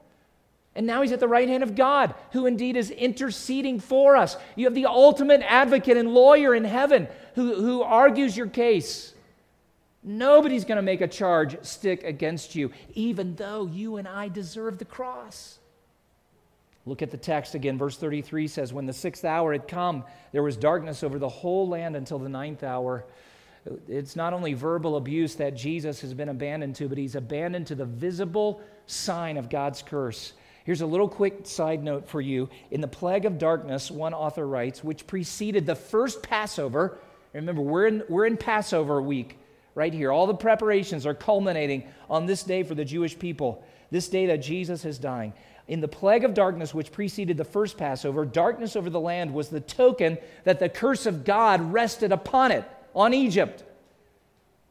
And 0.76 0.86
now 0.86 1.02
he's 1.02 1.10
at 1.10 1.18
the 1.18 1.26
right 1.26 1.48
hand 1.48 1.64
of 1.64 1.74
God, 1.74 2.14
who 2.30 2.46
indeed 2.46 2.76
is 2.76 2.90
interceding 2.90 3.80
for 3.80 4.14
us. 4.14 4.36
You 4.54 4.66
have 4.66 4.74
the 4.76 4.86
ultimate 4.86 5.42
advocate 5.42 5.96
and 5.96 6.14
lawyer 6.14 6.54
in 6.54 6.62
heaven 6.62 7.08
who, 7.34 7.56
who 7.56 7.82
argues 7.82 8.36
your 8.36 8.46
case. 8.46 9.13
Nobody's 10.04 10.66
going 10.66 10.76
to 10.76 10.82
make 10.82 11.00
a 11.00 11.08
charge 11.08 11.56
stick 11.64 12.04
against 12.04 12.54
you, 12.54 12.70
even 12.92 13.34
though 13.36 13.66
you 13.66 13.96
and 13.96 14.06
I 14.06 14.28
deserve 14.28 14.76
the 14.76 14.84
cross. 14.84 15.58
Look 16.84 17.00
at 17.00 17.10
the 17.10 17.16
text 17.16 17.54
again. 17.54 17.78
Verse 17.78 17.96
33 17.96 18.46
says, 18.46 18.70
When 18.70 18.84
the 18.84 18.92
sixth 18.92 19.24
hour 19.24 19.52
had 19.52 19.66
come, 19.66 20.04
there 20.32 20.42
was 20.42 20.58
darkness 20.58 21.02
over 21.02 21.18
the 21.18 21.28
whole 21.28 21.66
land 21.66 21.96
until 21.96 22.18
the 22.18 22.28
ninth 22.28 22.62
hour. 22.62 23.06
It's 23.88 24.14
not 24.14 24.34
only 24.34 24.52
verbal 24.52 24.96
abuse 24.96 25.36
that 25.36 25.56
Jesus 25.56 26.02
has 26.02 26.12
been 26.12 26.28
abandoned 26.28 26.76
to, 26.76 26.88
but 26.88 26.98
he's 26.98 27.14
abandoned 27.14 27.68
to 27.68 27.74
the 27.74 27.86
visible 27.86 28.60
sign 28.86 29.38
of 29.38 29.48
God's 29.48 29.80
curse. 29.80 30.34
Here's 30.64 30.82
a 30.82 30.86
little 30.86 31.08
quick 31.08 31.46
side 31.46 31.82
note 31.82 32.06
for 32.06 32.20
you. 32.20 32.50
In 32.70 32.82
the 32.82 32.88
plague 32.88 33.24
of 33.24 33.38
darkness, 33.38 33.90
one 33.90 34.12
author 34.12 34.46
writes, 34.46 34.84
which 34.84 35.06
preceded 35.06 35.64
the 35.64 35.74
first 35.74 36.22
Passover. 36.22 36.98
Remember, 37.32 37.62
we're 37.62 37.86
in, 37.86 38.02
we're 38.10 38.26
in 38.26 38.36
Passover 38.36 39.00
week 39.00 39.38
right 39.74 39.92
here. 39.92 40.12
All 40.12 40.26
the 40.26 40.34
preparations 40.34 41.06
are 41.06 41.14
culminating 41.14 41.84
on 42.08 42.26
this 42.26 42.42
day 42.42 42.62
for 42.62 42.74
the 42.74 42.84
Jewish 42.84 43.18
people, 43.18 43.64
this 43.90 44.08
day 44.08 44.26
that 44.26 44.42
Jesus 44.42 44.84
is 44.84 44.98
dying. 44.98 45.32
In 45.66 45.80
the 45.80 45.88
plague 45.88 46.24
of 46.24 46.34
darkness, 46.34 46.74
which 46.74 46.92
preceded 46.92 47.36
the 47.36 47.44
first 47.44 47.78
Passover, 47.78 48.24
darkness 48.24 48.76
over 48.76 48.90
the 48.90 49.00
land 49.00 49.32
was 49.32 49.48
the 49.48 49.60
token 49.60 50.18
that 50.44 50.58
the 50.58 50.68
curse 50.68 51.06
of 51.06 51.24
God 51.24 51.72
rested 51.72 52.12
upon 52.12 52.52
it, 52.52 52.64
on 52.94 53.14
Egypt. 53.14 53.64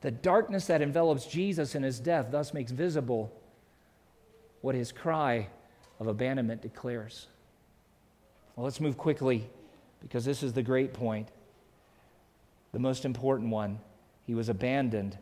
The 0.02 0.12
darkness 0.12 0.68
that 0.68 0.82
envelops 0.82 1.26
Jesus 1.26 1.76
in 1.76 1.84
his 1.84 2.00
death 2.00 2.28
thus 2.30 2.54
makes 2.54 2.72
visible 2.72 3.32
what 4.62 4.76
his 4.76 4.92
cry 4.92 5.48
of 6.00 6.08
abandonment 6.08 6.62
declares. 6.62 7.28
Well, 8.56 8.66
let's 8.66 8.80
move 8.80 8.98
quickly 8.98 9.50
because 10.00 10.26
this 10.26 10.44
is 10.44 10.54
the 10.54 10.62
great 10.62 10.94
point, 10.94 11.30
the 12.72 12.80
most 12.80 13.04
important 13.04 13.50
one. 13.50 13.80
He 14.25 14.33
was 14.33 14.49
abandoned 14.49 15.17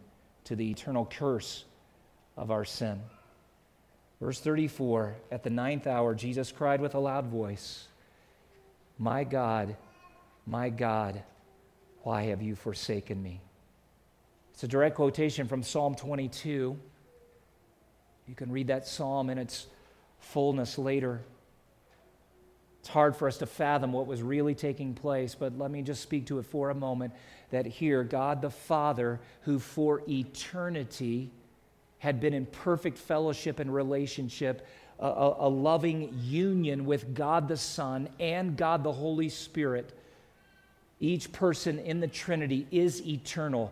to 0.46 0.56
the 0.56 0.70
eternal 0.70 1.06
curse 1.06 1.66
of 2.38 2.52
our 2.52 2.66
sin. 2.66 3.02
Verse 4.20 4.40
34 4.40 5.16
At 5.32 5.44
the 5.44 5.50
ninth 5.50 5.88
hour, 5.88 6.14
Jesus 6.14 6.52
cried 6.52 6.82
with 6.82 6.96
a 6.96 7.00
loud 7.00 7.28
voice, 7.28 7.88
My 8.98 9.24
God, 9.24 9.76
my 10.46 10.70
God, 10.70 11.24
why 12.04 12.24
have 12.24 12.42
you 12.42 12.56
forsaken 12.56 13.22
me? 13.22 13.42
It's 14.54 14.64
a 14.64 14.68
direct 14.68 14.96
quotation 14.96 15.48
from 15.48 15.64
Psalm 15.64 15.96
22. 15.96 16.78
You 18.28 18.36
can 18.36 18.52
read 18.52 18.68
that 18.68 18.88
psalm 18.88 19.30
in 19.30 19.38
its 19.38 19.68
fullness 20.20 20.78
later. 20.78 21.22
It's 22.82 22.90
hard 22.90 23.16
for 23.16 23.28
us 23.28 23.38
to 23.38 23.46
fathom 23.46 23.94
what 23.94 24.08
was 24.08 24.24
really 24.24 24.56
taking 24.56 24.96
place, 24.96 25.36
but 25.36 25.56
let 25.56 25.70
me 25.70 25.84
just 25.84 26.02
speak 26.02 26.26
to 26.26 26.40
it 26.40 26.48
for 26.48 26.72
a 26.72 26.76
moment. 26.76 27.14
That 27.52 27.68
here, 27.68 28.04
God 28.04 28.42
the 28.42 28.50
Father, 28.50 29.20
who 29.42 29.60
for 29.60 30.02
eternity 30.10 31.30
had 32.00 32.20
been 32.20 32.34
in 32.34 32.48
perfect 32.48 32.98
fellowship 32.98 33.60
and 33.60 33.72
relationship, 33.72 34.66
a, 34.98 35.34
a, 35.42 35.48
loving 35.48 36.12
union 36.24 36.86
with 36.88 37.14
God 37.14 37.48
the 37.48 37.58
Son 37.58 38.10
and 38.20 38.58
God 38.58 38.84
the 38.84 38.92
Holy 38.92 39.30
Spirit, 39.30 39.96
each 41.00 41.32
person 41.32 41.78
in 41.78 42.00
the 42.00 42.08
Trinity 42.08 42.66
is 42.72 43.06
eternal. 43.06 43.72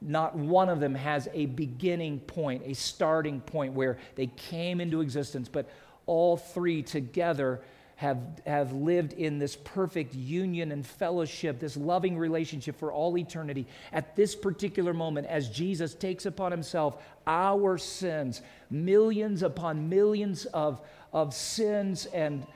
Not 0.00 0.34
one 0.34 0.68
of 0.68 0.80
them 0.80 0.96
has 0.96 1.28
a 1.32 1.46
beginning 1.46 2.18
point, 2.18 2.64
a 2.66 2.74
starting 2.74 3.40
point 3.40 3.74
where 3.74 3.98
they 4.16 4.26
came 4.26 4.80
into 4.80 5.00
existence, 5.00 5.48
but 5.48 5.70
all 6.06 6.36
three 6.36 6.82
together 6.82 7.60
have, 7.96 8.18
have 8.46 8.72
lived 8.72 9.14
in 9.14 9.38
this 9.38 9.56
perfect 9.56 10.14
union 10.14 10.70
and 10.70 10.86
fellowship, 10.86 11.58
this 11.58 11.78
loving 11.78 12.18
relationship 12.18 12.78
for 12.78 12.92
all 12.92 13.16
eternity. 13.16 13.66
At 13.90 14.14
this 14.14 14.36
particular 14.36 14.92
moment, 14.92 15.26
as 15.26 15.48
Jesus 15.48 15.94
takes 15.94 16.26
upon 16.26 16.52
himself 16.52 17.02
our 17.26 17.78
sins, 17.78 18.42
millions 18.70 19.42
upon 19.42 19.88
millions 19.88 20.44
of, 20.46 20.80
of 21.10 21.32
sins 21.32 22.04
and, 22.06 22.46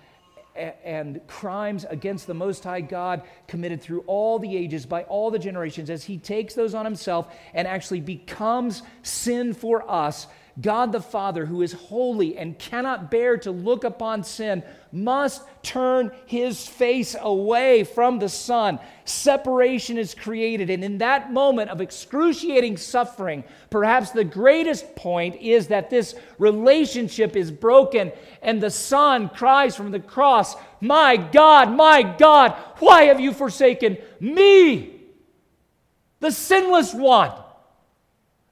and 0.55 1.27
crimes 1.27 1.87
against 1.89 2.27
the 2.27 2.35
Most 2.35 2.63
High 2.63 2.83
God 2.83 3.23
committed 3.49 3.81
through 3.81 4.01
all 4.01 4.39
the 4.39 4.55
ages 4.55 4.85
by 4.85 5.05
all 5.05 5.31
the 5.31 5.39
generations, 5.39 5.89
as 5.89 6.05
he 6.05 6.19
takes 6.19 6.53
those 6.53 6.75
on 6.75 6.85
himself 6.85 7.35
and 7.55 7.67
actually 7.67 8.03
becomes 8.03 8.83
sin 9.03 9.55
for 9.55 9.91
us 9.91 10.27
God 10.61 10.93
the 10.93 11.01
Father, 11.01 11.47
who 11.47 11.63
is 11.63 11.73
holy 11.73 12.37
and 12.37 12.59
cannot 12.59 13.11
bear 13.11 13.37
to 13.39 13.51
look 13.51 13.85
upon 13.85 14.25
sin, 14.25 14.63
must 14.93 15.43
turn 15.63 16.11
his 16.27 16.67
face 16.67 17.15
away 17.21 17.85
from 17.85 18.19
the 18.19 18.29
Son. 18.29 18.79
Separation 19.05 19.97
is 19.97 20.15
created. 20.15 20.69
And 20.69 20.83
in 20.83 20.99
that 20.99 21.33
moment 21.33 21.71
of 21.71 21.81
excruciating 21.81 22.77
suffering, 22.77 23.45
perhaps 23.71 24.11
the 24.11 24.25
greatest 24.25 24.97
point 24.97 25.37
is 25.37 25.69
that 25.69 25.91
this 25.91 26.15
relationship 26.39 27.37
is 27.37 27.51
broken, 27.51 28.13
and 28.43 28.61
the 28.61 28.71
Son 28.71 29.29
cries 29.29 29.77
from 29.77 29.93
the 29.93 30.01
cross, 30.01 30.57
My 30.81 31.17
God, 31.17 31.71
my 31.73 32.03
God, 32.03 32.57
why 32.79 33.05
have 33.05 33.21
you 33.21 33.33
forsaken 33.33 33.99
me? 34.19 34.97
The 36.19 36.33
sinless 36.33 36.93
one 36.93 37.33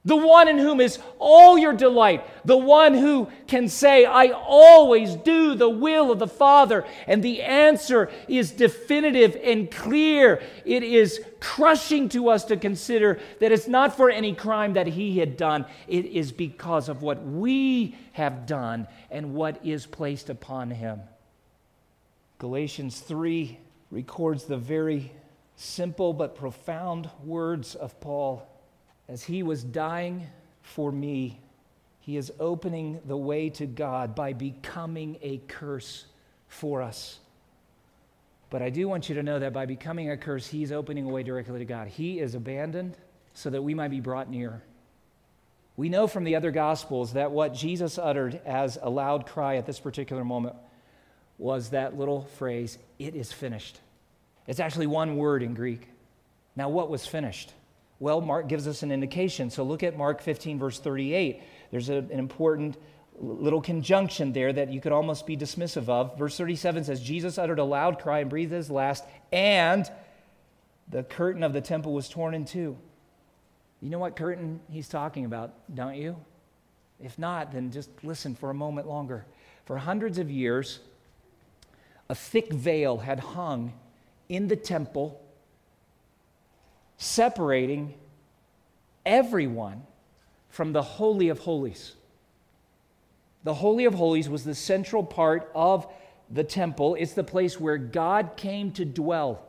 the 0.09 0.16
one 0.16 0.49
in 0.49 0.57
whom 0.57 0.81
is 0.81 0.99
all 1.18 1.59
your 1.59 1.75
delight, 1.75 2.25
the 2.47 2.57
one 2.57 2.94
who 2.94 3.29
can 3.47 3.68
say, 3.68 4.07
I 4.07 4.29
always 4.29 5.14
do 5.16 5.55
the 5.55 5.68
will 5.68 6.11
of 6.11 6.18
the 6.18 6.27
Father. 6.27 6.87
And 7.07 7.23
the 7.23 7.42
answer 7.42 8.11
is 8.27 8.51
definitive 8.51 9.37
and 9.44 9.71
clear. 9.71 10.40
It 10.64 10.83
is 10.83 11.21
crushing 11.40 12.09
to 12.09 12.31
us 12.31 12.44
to 12.47 12.57
consider 12.57 13.21
that 13.40 13.53
it's 13.53 13.68
not 13.68 13.99
for 13.99 14.11
any 14.11 14.35
crime 14.35 14.73
that 14.73 14.87
he 14.87 15.18
had 15.18 15.37
done, 15.37 15.66
it 15.87 16.07
is 16.07 16.33
because 16.33 16.88
of 16.88 17.03
what 17.03 17.23
we 17.23 17.94
have 18.12 18.47
done 18.47 18.88
and 19.11 19.35
what 19.35 19.64
is 19.64 19.85
placed 19.85 20.31
upon 20.31 20.71
him. 20.71 21.01
Galatians 22.38 22.99
3 23.01 23.59
records 23.90 24.44
the 24.44 24.57
very 24.57 25.12
simple 25.55 26.14
but 26.14 26.35
profound 26.35 27.11
words 27.23 27.75
of 27.75 28.01
Paul 28.01 28.49
as 29.09 29.23
he 29.23 29.42
was 29.42 29.64
dying 29.64 30.27
for 30.62 30.92
me, 30.92 31.40
he 32.01 32.16
is 32.16 32.33
opening 32.38 33.01
the 33.07 33.16
way 33.16 33.51
to 33.51 33.66
God 33.66 34.14
by 34.14 34.33
becoming 34.33 35.18
a 35.23 35.38
curse 35.49 36.07
for 36.47 36.83
us. 36.83 37.18
But 38.51 38.62
I 38.62 38.71
do 38.71 38.88
want 38.88 39.09
you 39.09 39.14
to 39.16 39.23
know 39.23 39.38
that 39.38 39.53
by 39.53 39.66
becoming 39.66 40.11
a 40.11 40.16
curse, 40.16 40.47
he's 40.47 40.73
opening 40.73 41.05
a 41.05 41.09
way 41.09 41.23
directly 41.23 41.59
to 41.59 41.64
God. 41.64 41.88
He 41.88 42.18
is 42.18 42.35
abandoned 42.35 42.97
so 43.35 43.51
that 43.51 43.62
we 43.62 43.75
might 43.75 43.90
be 43.90 44.01
brought 44.01 44.31
near. 44.31 44.62
We 45.77 45.90
know 45.90 46.07
from 46.07 46.25
the 46.25 46.37
other 46.37 46.51
Gospels 46.51 47.12
that 47.12 47.31
what 47.31 47.55
Jesus 47.55 47.99
uttered 47.99 48.40
as 48.44 48.79
a 48.81 48.90
loud 48.90 49.27
cry 49.27 49.57
at 49.57 49.66
this 49.66 49.79
particular 49.79 50.25
moment 50.25 50.57
was 51.37 51.71
that 51.71 51.97
little 51.97 52.23
phrase, 52.37 52.79
it 52.99 53.14
is 53.14 53.31
finished. 53.33 53.79
It's 54.47 54.61
actually 54.61 54.87
one 54.88 55.16
word 55.16 55.42
in 55.42 55.55
Greek. 55.55 55.87
Now, 56.57 56.68
what 56.68 56.90
was 56.90 57.07
finished? 57.07 57.53
Well, 58.01 58.21
Mark 58.21 58.49
gives 58.49 58.69
us 58.69 58.83
an 58.83 58.93
indication. 58.93 59.51
So 59.51 59.65
look 59.65 59.83
at 59.83 59.97
Mark 59.97 60.23
15, 60.23 60.59
verse 60.59 60.79
38. 60.79 61.43
There's 61.71 61.89
a, 61.89 61.97
an 61.97 62.19
important 62.19 62.77
little 63.21 63.61
conjunction 63.61 64.33
there 64.33 64.53
that 64.53 64.73
you 64.73 64.81
could 64.81 64.93
almost 64.93 65.27
be 65.27 65.37
dismissive 65.37 65.89
of. 65.89 66.17
Verse 66.17 66.37
37 66.37 66.85
says, 66.85 67.01
Jesus 67.01 67.39
uttered 67.39 67.59
a 67.59 67.65
loud 67.65 67.99
cry 67.99 68.21
and 68.21 68.31
breathed 68.31 68.53
his 68.53 68.71
last, 68.71 69.05
and 69.33 69.91
the 70.89 71.03
curtain 71.03 71.43
of 71.43 71.53
the 71.53 71.61
temple 71.61 71.93
was 71.93 72.09
torn 72.09 72.35
in 72.35 72.45
two. 72.45 72.77
You 73.81 73.91
know 73.91 73.99
what 73.99 74.17
curtain 74.17 74.61
he's 74.71 74.89
talking 74.89 75.25
about, 75.25 75.53
don't 75.75 75.97
you? 75.97 76.17
If 77.01 77.19
not, 77.19 77.53
then 77.53 77.71
just 77.71 77.91
listen 78.03 78.35
for 78.35 78.51
a 78.51 78.55
moment 78.55 78.89
longer. 78.89 79.25
For 79.67 79.79
hundreds 79.79 80.19
of 80.19 80.31
years, 80.31 80.81
a 82.09 82.15
thick 82.15 82.53
veil 82.53 82.99
had 82.99 83.21
hung 83.21 83.73
in 84.29 84.49
the 84.49 84.57
temple, 84.57 85.21
separating 86.99 87.95
everyone 89.07 89.83
from 90.51 90.73
the 90.73 90.83
Holy 90.83 91.29
of 91.29 91.39
Holies. 91.39 91.95
The 93.45 93.55
Holy 93.55 93.85
of 93.85 93.95
Holies 93.95 94.29
was 94.29 94.45
the 94.45 94.55
central 94.55 95.05
part 95.05 95.51
of 95.55 95.87
the 96.29 96.45
temple. 96.45 96.97
It's 96.97 97.15
the 97.15 97.25
place 97.25 97.59
where 97.59 97.79
God 97.79 98.33
came 98.37 98.73
to 98.73 98.85
dwell. 98.85 99.45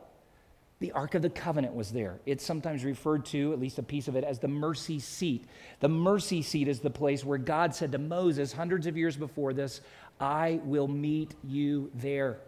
The 0.78 0.92
Ark 0.92 1.14
of 1.14 1.22
the 1.22 1.28
Covenant 1.28 1.74
was 1.74 1.90
there. 1.90 2.20
It's 2.24 2.44
sometimes 2.44 2.84
referred 2.84 3.26
to, 3.26 3.52
at 3.52 3.60
least 3.60 3.78
a 3.78 3.82
piece 3.82 4.08
of 4.08 4.16
it, 4.16 4.24
as 4.24 4.38
the 4.38 4.48
mercy 4.48 4.98
seat. 4.98 5.44
The 5.80 5.88
mercy 5.88 6.40
seat 6.40 6.68
is 6.68 6.80
the 6.80 6.88
place 6.88 7.22
where 7.22 7.36
God 7.36 7.74
said 7.74 7.92
to 7.92 7.98
Moses 7.98 8.52
hundreds 8.52 8.86
of 8.86 8.96
years 8.96 9.16
before 9.16 9.52
this, 9.52 9.82
I 10.18 10.60
will 10.64 10.88
meet 10.88 11.34
you 11.44 11.90
there. 11.94 12.38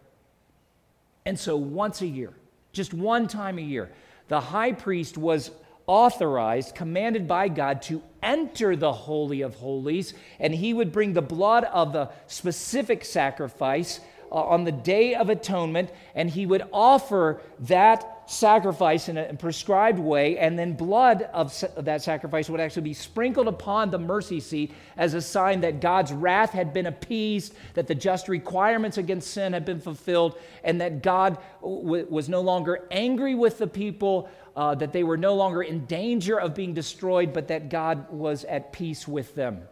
And 1.27 1.39
so 1.39 1.57
once 1.57 2.01
a 2.01 2.07
year, 2.07 2.33
just 2.73 2.95
one 2.95 3.29
time 3.29 3.59
a 3.59 3.63
year, 3.63 3.91
the 4.33 4.41
high 4.41 4.73
priest 4.73 5.19
was 5.19 5.51
authorized, 5.87 6.75
commanded 6.75 7.29
by 7.29 7.49
God 7.49 7.83
to 7.83 8.03
enter 8.23 8.75
the 8.75 8.91
Holy 8.91 9.43
of 9.43 9.57
Holies, 9.57 10.15
and 10.41 10.55
he 10.55 10.73
would 10.73 10.91
bring 10.91 11.13
the 11.13 11.21
blood 11.21 11.65
of 11.65 11.93
the 11.93 12.09
specific 12.29 13.05
sacrifice 13.05 14.01
on 14.33 14.65
the 14.65 14.73
Day 14.73 15.15
of 15.15 15.29
Atonement, 15.29 15.91
and 16.15 16.31
he 16.31 16.47
would 16.47 16.63
offer 16.73 17.41
that 17.61 18.23
sacrifice 18.27 19.09
in 19.09 19.19
a 19.19 19.35
prescribed 19.35 19.99
way, 19.99 20.39
and 20.39 20.59
then 20.59 20.73
blood 20.73 21.23
of 21.35 21.53
that 21.77 22.03
sacrifice 22.03 22.49
would 22.49 22.61
actually 22.61 22.83
be 22.83 22.95
sprinkled 22.95 23.47
upon 23.47 23.91
the 23.91 23.99
mercy 23.99 24.41
seat 24.41 24.73
as 24.97 25.13
a 25.13 25.21
sign 25.21 25.61
that 25.61 25.81
God's 25.81 26.13
wrath 26.13 26.53
had 26.53 26.73
been 26.73 26.87
appeased, 26.87 27.55
that 27.75 27.87
the 27.87 27.95
just 27.95 28.29
requirements 28.29 28.97
against 28.97 29.31
sin 29.33 29.53
had 29.53 29.65
been 29.65 29.81
fulfilled, 29.81 30.39
and 30.65 30.81
that 30.81 31.03
God 31.03 31.37
w- 31.61 32.07
was 32.09 32.29
no 32.29 32.41
longer 32.41 32.89
angry 32.91 33.35
with 33.35 33.59
the 33.59 33.67
people, 33.67 34.31
uh, 34.57 34.75
that 34.77 34.93
they 34.93 35.03
were 35.03 35.19
no 35.19 35.35
longer 35.35 35.63
in 35.63 35.85
danger 35.85 36.41
of 36.41 36.55
being 36.55 36.73
destroyed, 36.73 37.35
but 37.35 37.49
that 37.49 37.69
God 37.69 38.11
was 38.11 38.45
at 38.45 38.73
peace 38.73 39.07
with 39.07 39.35
them. 39.35 39.63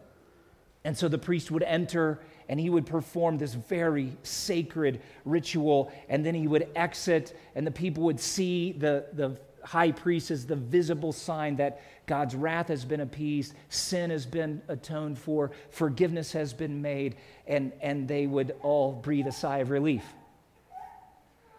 And 0.83 0.97
so 0.97 1.07
the 1.07 1.17
priest 1.17 1.51
would 1.51 1.63
enter 1.63 2.19
and 2.51 2.59
he 2.59 2.69
would 2.69 2.85
perform 2.85 3.37
this 3.37 3.53
very 3.53 4.11
sacred 4.23 5.01
ritual, 5.23 5.89
and 6.09 6.25
then 6.25 6.35
he 6.35 6.47
would 6.47 6.67
exit, 6.75 7.33
and 7.55 7.65
the 7.65 7.71
people 7.71 8.03
would 8.03 8.19
see 8.19 8.73
the, 8.73 9.05
the 9.13 9.39
high 9.63 9.89
priest 9.89 10.31
as 10.31 10.45
the 10.45 10.57
visible 10.57 11.13
sign 11.13 11.55
that 11.55 11.81
God's 12.07 12.35
wrath 12.35 12.67
has 12.67 12.83
been 12.83 12.99
appeased, 12.99 13.53
sin 13.69 14.09
has 14.09 14.25
been 14.25 14.61
atoned 14.67 15.17
for, 15.17 15.51
forgiveness 15.69 16.33
has 16.33 16.51
been 16.51 16.81
made, 16.81 17.15
and, 17.47 17.71
and 17.81 18.05
they 18.05 18.27
would 18.27 18.53
all 18.61 18.91
breathe 18.91 19.27
a 19.27 19.31
sigh 19.31 19.59
of 19.59 19.69
relief. 19.69 20.03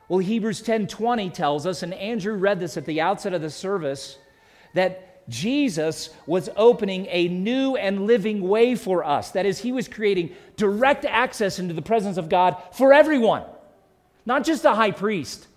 Well, 0.08 0.18
Hebrews 0.18 0.62
10:20 0.62 1.32
tells 1.32 1.64
us, 1.64 1.82
and 1.82 1.94
Andrew 1.94 2.34
read 2.34 2.60
this 2.60 2.76
at 2.76 2.84
the 2.84 3.00
outset 3.00 3.32
of 3.32 3.40
the 3.40 3.48
service, 3.48 4.18
that 4.74 5.11
Jesus 5.32 6.10
was 6.26 6.50
opening 6.56 7.06
a 7.08 7.26
new 7.26 7.74
and 7.74 8.06
living 8.06 8.42
way 8.42 8.74
for 8.74 9.02
us. 9.02 9.30
That 9.30 9.46
is, 9.46 9.58
he 9.58 9.72
was 9.72 9.88
creating 9.88 10.36
direct 10.56 11.06
access 11.06 11.58
into 11.58 11.72
the 11.72 11.82
presence 11.82 12.18
of 12.18 12.28
God 12.28 12.62
for 12.72 12.92
everyone, 12.92 13.44
not 14.26 14.44
just 14.44 14.66
a 14.66 14.74
high 14.74 14.90
priest, 14.90 15.48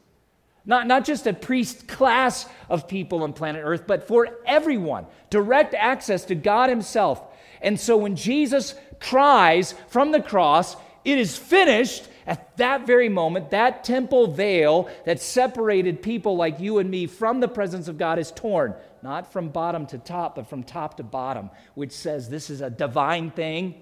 not, 0.66 0.88
not 0.88 1.04
just 1.04 1.28
a 1.28 1.34
priest 1.34 1.90
class 1.90 2.48
of 2.70 2.88
people 2.88 3.22
on 3.24 3.34
planet 3.34 3.64
Earth, 3.66 3.84
but 3.86 4.08
for 4.08 4.30
everyone. 4.46 5.06
Direct 5.30 5.74
access 5.74 6.24
to 6.26 6.36
God 6.36 6.70
Himself. 6.70 7.22
And 7.62 7.78
so 7.78 7.98
when 7.98 8.16
Jesus 8.16 8.76
cries 9.02 9.74
from 9.90 10.12
the 10.12 10.22
cross, 10.22 10.78
it 11.04 11.18
is 11.18 11.38
finished. 11.38 12.08
At 12.28 12.58
that 12.58 12.88
very 12.88 13.10
moment, 13.10 13.52
that 13.52 13.84
temple 13.84 14.26
veil 14.26 14.90
that 15.06 15.22
separated 15.22 16.02
people 16.02 16.36
like 16.38 16.60
you 16.60 16.80
and 16.80 16.90
me 16.90 17.06
from 17.06 17.40
the 17.40 17.48
presence 17.48 17.88
of 17.88 18.00
God 18.00 18.18
is 18.18 18.32
torn 18.32 18.74
not 19.06 19.32
from 19.32 19.50
bottom 19.50 19.86
to 19.86 20.00
top, 20.00 20.36
but 20.36 20.48
from 20.48 20.64
top 20.64 20.98
to 20.98 21.04
bottom, 21.04 21.52
which 21.76 21.92
says 21.92 22.28
this 22.28 22.50
is 22.50 22.60
a 22.60 22.72
divine 22.72 23.30
thing. 23.30 23.76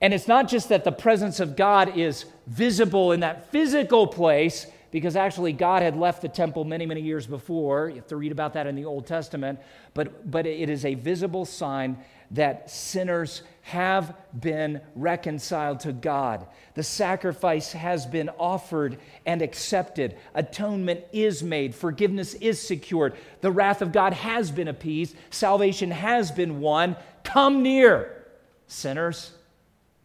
And 0.00 0.14
it's 0.14 0.28
not 0.28 0.46
just 0.46 0.68
that 0.68 0.84
the 0.84 0.92
presence 0.92 1.40
of 1.40 1.56
God 1.56 1.98
is 1.98 2.26
visible 2.46 3.10
in 3.10 3.20
that 3.20 3.50
physical 3.50 4.06
place, 4.06 4.68
because 4.92 5.16
actually 5.16 5.54
God 5.54 5.82
had 5.82 5.96
left 5.96 6.22
the 6.22 6.28
temple 6.28 6.64
many, 6.64 6.86
many 6.86 7.00
years 7.00 7.26
before. 7.26 7.88
You 7.88 7.96
have 7.96 8.06
to 8.08 8.16
read 8.16 8.30
about 8.30 8.52
that 8.52 8.66
in 8.68 8.76
the 8.76 8.84
Old 8.84 9.06
Testament. 9.06 9.58
But, 9.94 10.30
but 10.30 10.46
it 10.46 10.68
is 10.68 10.84
a 10.84 10.94
visible 10.94 11.46
sign 11.46 11.96
that 12.32 12.70
sinners 12.70 13.42
have 13.62 14.14
been 14.38 14.82
reconciled 14.94 15.80
to 15.80 15.92
God. 15.92 16.46
The 16.74 16.82
sacrifice 16.82 17.72
has 17.72 18.04
been 18.04 18.28
offered 18.38 18.98
and 19.24 19.40
accepted. 19.40 20.16
Atonement 20.34 21.04
is 21.10 21.42
made. 21.42 21.74
Forgiveness 21.74 22.34
is 22.34 22.60
secured. 22.60 23.14
The 23.40 23.50
wrath 23.50 23.80
of 23.80 23.92
God 23.92 24.12
has 24.12 24.50
been 24.50 24.68
appeased. 24.68 25.16
Salvation 25.30 25.90
has 25.90 26.30
been 26.30 26.60
won. 26.60 26.96
Come 27.24 27.62
near, 27.62 28.26
sinners. 28.66 29.32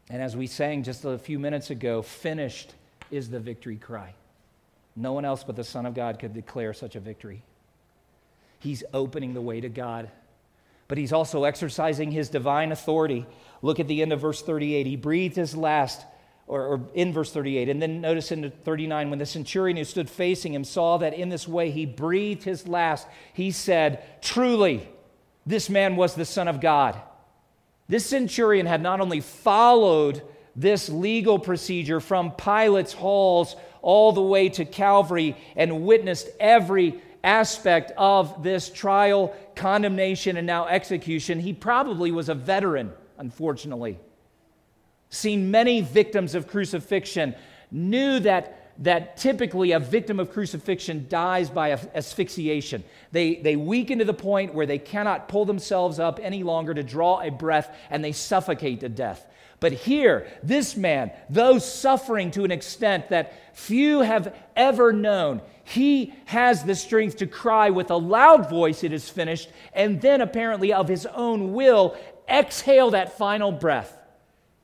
And 0.10 0.22
as 0.22 0.38
we 0.38 0.48
sang 0.48 0.84
just 0.84 1.04
a 1.04 1.18
few 1.18 1.40
minutes 1.40 1.72
ago, 1.72 2.02
finished 2.02 2.74
is 3.12 3.30
the 3.30 3.40
victory 3.40 3.76
cry. 3.76 4.14
No 4.98 5.14
one 5.14 5.26
else 5.26 5.44
but 5.44 5.56
the 5.56 5.64
Son 5.64 5.86
of 5.86 5.94
God 5.94 6.18
could 6.18 6.34
declare 6.34 6.74
such 6.74 6.96
a 6.96 7.00
victory. 7.00 7.44
He's 8.58 8.84
opening 8.94 9.36
the 9.36 9.42
way 9.42 9.62
to 9.62 9.70
God, 9.70 10.10
but 10.88 10.98
he's 10.98 11.14
also 11.14 11.44
exercising 11.44 12.12
his 12.12 12.30
divine 12.30 12.72
authority. 12.72 13.28
Look 13.62 13.80
at 13.80 13.88
the 13.88 14.02
end 14.02 14.12
of 14.12 14.20
verse 14.20 14.42
38. 14.42 14.88
He 14.88 14.96
breathed 14.96 15.36
his 15.36 15.56
last, 15.56 16.04
or, 16.48 16.66
or, 16.66 16.82
in 16.96 17.14
verse 17.14 17.32
38. 17.32 17.70
And 17.70 17.80
then 17.80 18.02
notice 18.02 18.32
in 18.32 18.52
39, 18.64 19.12
when 19.12 19.20
the 19.20 19.26
centurion 19.28 19.78
who 19.78 19.84
stood 19.84 20.10
facing 20.10 20.56
him 20.56 20.64
saw 20.64 20.98
that 20.98 21.14
in 21.14 21.30
this 21.30 21.48
way 21.48 21.70
he 21.70 21.86
breathed 21.86 22.44
his 22.44 22.68
last, 22.68 23.08
he 23.34 23.52
said, 23.52 24.04
Truly, 24.24 24.90
this 25.46 25.70
man 25.70 25.96
was 25.96 26.16
the 26.16 26.26
Son 26.26 26.48
of 26.48 26.60
God. 26.60 27.00
This 27.88 28.08
centurion 28.08 28.66
had 28.66 28.82
not 28.82 29.00
only 29.00 29.22
followed 29.22 30.24
this 30.56 30.90
legal 30.90 31.38
procedure 31.38 32.00
from 32.00 32.32
Pilate's 32.32 32.94
halls 32.94 33.56
all 33.82 34.12
the 34.12 34.22
way 34.22 34.50
to 34.50 34.66
Calvary 34.66 35.36
and 35.56 35.86
witnessed 35.86 36.30
every 36.40 37.02
aspect 37.24 37.92
of 37.98 38.44
this 38.44 38.70
trial, 38.70 39.36
condemnation, 39.56 40.38
and 40.38 40.48
now 40.48 40.68
execution, 40.68 41.40
he 41.40 41.54
probably 41.54 42.12
was 42.12 42.30
a 42.30 42.36
veteran, 42.36 42.92
unfortunately. 43.18 44.00
Seen 45.10 45.52
many 45.52 45.82
victims 45.82 46.36
of 46.36 46.48
crucifixion, 46.48 47.36
knew 47.72 48.20
that, 48.20 48.72
that 48.80 49.18
typically 49.18 49.72
a 49.72 49.80
victim 49.80 50.20
of 50.20 50.32
crucifixion 50.32 51.06
dies 51.10 51.50
by 51.50 51.72
asphyxiation. 51.72 52.84
They, 53.12 53.36
they 53.36 53.56
weaken 53.56 54.00
to 54.00 54.06
the 54.06 54.14
point 54.14 54.54
where 54.54 54.66
they 54.66 54.80
cannot 54.80 55.28
pull 55.28 55.46
themselves 55.46 56.00
up 56.00 56.20
any 56.22 56.44
longer 56.44 56.74
to 56.74 56.84
draw 56.84 57.22
a 57.22 57.30
breath 57.30 57.76
and 57.90 58.04
they 58.04 58.12
suffocate 58.12 58.82
to 58.82 58.90
death. 58.90 59.26
But 59.60 59.74
here, 59.74 60.28
this 60.44 60.76
man, 60.76 61.12
though 61.30 61.58
suffering 61.58 62.32
to 62.32 62.44
an 62.44 62.52
extent 62.52 63.10
that 63.10 63.58
few 63.58 64.02
have 64.02 64.36
ever 64.56 64.94
known, 64.94 65.42
he 65.64 66.14
has 66.26 66.64
the 66.64 66.76
strength 66.76 67.18
to 67.18 67.28
cry 67.28 67.72
with 67.72 67.90
a 67.90 67.96
loud 67.96 68.50
voice, 68.50 68.84
It 68.84 68.94
is 68.94 69.10
finished, 69.10 69.50
and 69.74 70.00
then 70.00 70.22
apparently 70.22 70.74
of 70.74 70.88
his 70.88 71.06
own 71.08 71.54
will 71.54 71.98
exhale 72.30 72.92
that 72.92 73.18
final 73.18 73.52
breath. 73.52 73.98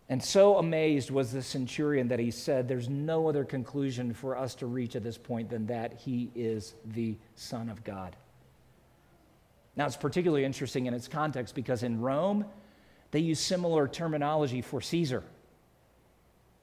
And 0.09 0.23
so 0.23 0.57
amazed 0.57 1.09
was 1.09 1.31
the 1.31 1.41
centurion 1.41 2.09
that 2.09 2.19
he 2.19 2.29
said, 2.29 2.67
There's 2.67 2.87
no 2.87 3.27
other 3.27 3.43
conclusion 3.43 4.13
for 4.13 4.37
us 4.37 4.53
to 4.55 4.67
reach 4.67 4.95
at 4.95 5.03
this 5.03 5.17
point 5.17 5.49
than 5.49 5.65
that 5.67 5.93
he 5.93 6.29
is 6.35 6.75
the 6.85 7.15
Son 7.35 7.67
of 7.67 7.83
God. 7.83 8.15
Now, 9.75 9.87
it's 9.87 9.97
particularly 9.97 10.45
interesting 10.45 10.85
in 10.85 10.93
its 10.93 11.07
context 11.07 11.55
because 11.55 11.81
in 11.81 11.99
Rome, 11.99 12.45
they 13.13 13.19
use 13.19 13.39
similar 13.39 13.87
terminology 13.87 14.61
for 14.61 14.81
Caesar. 14.81 15.23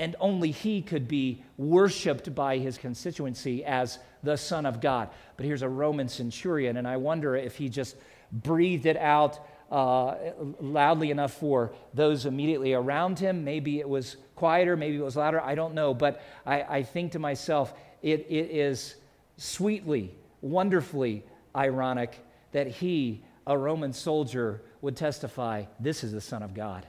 And 0.00 0.16
only 0.18 0.50
he 0.50 0.82
could 0.82 1.06
be 1.06 1.44
worshiped 1.56 2.34
by 2.34 2.58
his 2.58 2.76
constituency 2.76 3.64
as 3.64 4.00
the 4.24 4.36
Son 4.36 4.66
of 4.66 4.80
God. 4.80 5.10
But 5.36 5.46
here's 5.46 5.62
a 5.62 5.68
Roman 5.68 6.08
centurion, 6.08 6.76
and 6.76 6.88
I 6.88 6.96
wonder 6.96 7.36
if 7.36 7.54
he 7.54 7.68
just 7.68 7.94
breathed 8.32 8.86
it 8.86 8.96
out 8.96 9.38
uh, 9.70 10.16
loudly 10.58 11.12
enough 11.12 11.34
for 11.34 11.70
those 11.94 12.26
immediately 12.26 12.74
around 12.74 13.20
him. 13.20 13.44
Maybe 13.44 13.78
it 13.78 13.88
was 13.88 14.16
quieter, 14.34 14.76
maybe 14.76 14.96
it 14.96 15.04
was 15.04 15.14
louder, 15.16 15.40
I 15.40 15.54
don't 15.54 15.74
know. 15.74 15.94
But 15.94 16.20
I, 16.44 16.62
I 16.62 16.82
think 16.82 17.12
to 17.12 17.20
myself, 17.20 17.74
it, 18.02 18.26
it 18.28 18.50
is 18.50 18.96
sweetly, 19.36 20.12
wonderfully 20.40 21.22
ironic 21.54 22.18
that 22.50 22.66
he, 22.66 23.22
a 23.46 23.56
Roman 23.56 23.92
soldier, 23.92 24.62
would 24.80 24.96
testify 24.96 25.64
this 25.78 26.04
is 26.04 26.12
the 26.12 26.20
Son 26.20 26.42
of 26.42 26.54
God. 26.54 26.86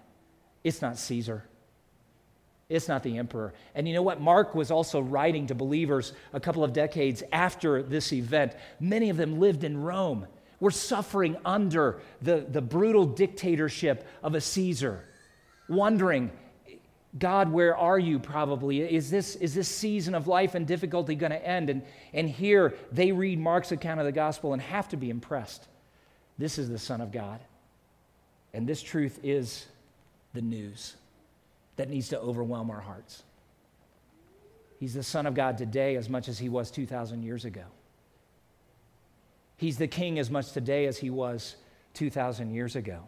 It's 0.64 0.82
not 0.82 0.98
Caesar. 0.98 1.44
It's 2.70 2.88
not 2.88 3.04
the 3.04 3.18
emperor. 3.18 3.54
And 3.76 3.86
you 3.86 3.94
know 3.94 4.02
what? 4.02 4.22
Mark 4.22 4.56
was 4.56 4.72
also 4.72 5.02
writing 5.02 5.48
to 5.48 5.56
believers 5.56 6.14
a 6.32 6.40
couple 6.40 6.64
of 6.64 6.72
decades 6.72 7.22
after 7.34 7.84
this 7.84 8.14
event. 8.14 8.54
Many 8.80 9.10
of 9.10 9.18
them 9.18 9.40
lived 9.40 9.66
in 9.66 9.82
Rome, 9.82 10.26
were 10.62 10.72
suffering 10.72 11.36
under 11.44 12.00
the, 12.22 12.46
the 12.50 12.62
brutal 12.62 13.06
dictatorship 13.06 14.08
of 14.24 14.36
a 14.36 14.42
Caesar. 14.42 15.04
wondering, 15.68 16.32
God, 17.20 17.52
where 17.52 17.76
are 17.76 18.00
you 18.00 18.20
probably? 18.20 18.82
Is 18.82 19.12
this, 19.12 19.36
is 19.36 19.54
this 19.54 19.68
season 19.68 20.16
of 20.16 20.28
life 20.28 20.56
and 20.56 20.66
difficulty 20.66 21.16
going 21.16 21.34
to 21.34 21.46
end? 21.46 21.70
And, 21.70 21.82
and 22.14 22.30
here 22.30 22.76
they 22.94 23.12
read 23.12 23.38
Mark's 23.38 23.74
account 23.74 24.00
of 24.00 24.06
the 24.06 24.14
gospel 24.14 24.54
and 24.54 24.62
have 24.62 24.88
to 24.90 24.98
be 24.98 25.10
impressed. 25.10 25.68
This 26.38 26.58
is 26.58 26.70
the 26.70 26.80
Son 26.80 27.02
of 27.02 27.12
God. 27.12 27.42
And 28.54 28.68
this 28.68 28.82
truth 28.82 29.20
is 29.24 29.66
the 30.34 30.42
news 30.42 30.96
that 31.78 31.90
needs 31.90 32.10
to 32.10 32.20
overwhelm 32.20 32.70
our 32.70 32.82
hearts. 32.82 33.24
He's 34.80 34.94
the 34.94 35.04
Son 35.04 35.26
of 35.26 35.34
God 35.34 35.58
today 35.58 35.96
as 35.96 36.10
much 36.10 36.28
as 36.28 36.40
he 36.40 36.50
was 36.50 36.72
2,000 36.72 37.24
years 37.24 37.46
ago. 37.46 37.66
He's 39.58 39.78
the 39.78 39.88
King 39.88 40.18
as 40.18 40.32
much 40.32 40.52
today 40.54 40.88
as 40.88 40.98
he 40.98 41.12
was 41.12 41.56
2,000 41.94 42.52
years 42.52 42.76
ago. 42.76 43.02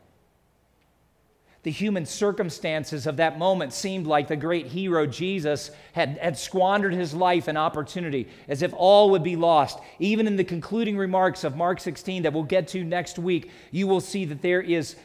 The 1.64 1.72
human 1.72 2.06
circumstances 2.06 3.08
of 3.08 3.18
that 3.18 3.40
moment 3.40 3.72
seemed 3.72 4.06
like 4.06 4.28
the 4.28 4.36
great 4.36 4.68
hero 4.68 5.08
Jesus 5.08 5.72
had, 5.94 6.18
had 6.18 6.38
squandered 6.38 6.94
his 6.94 7.14
life 7.14 7.48
and 7.48 7.58
opportunity 7.58 8.28
as 8.50 8.62
if 8.62 8.74
all 8.76 9.10
would 9.12 9.24
be 9.24 9.38
lost. 9.38 9.80
Even 9.98 10.28
in 10.28 10.36
the 10.36 10.44
concluding 10.44 10.98
remarks 10.98 11.46
of 11.46 11.56
Mark 11.56 11.80
16 11.80 12.24
that 12.24 12.34
we'll 12.34 12.44
get 12.44 12.68
to 12.70 12.84
next 12.84 13.18
week, 13.18 13.50
you 13.72 13.88
will 13.88 14.02
see 14.02 14.26
that 14.26 14.42
there 14.42 14.62
is 14.62 14.98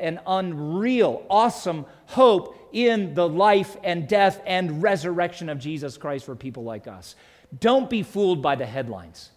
an 0.00 0.20
unreal, 0.26 1.24
awesome 1.28 1.86
hope 2.06 2.54
in 2.72 3.14
the 3.14 3.28
life 3.28 3.76
and 3.82 4.08
death 4.08 4.40
and 4.46 4.82
resurrection 4.82 5.48
of 5.48 5.58
Jesus 5.58 5.96
Christ 5.96 6.24
for 6.24 6.36
people 6.36 6.64
like 6.64 6.86
us. 6.86 7.14
Don't 7.60 7.88
be 7.88 8.02
fooled 8.02 8.42
by 8.42 8.56
the 8.56 8.66
headlines. 8.66 9.30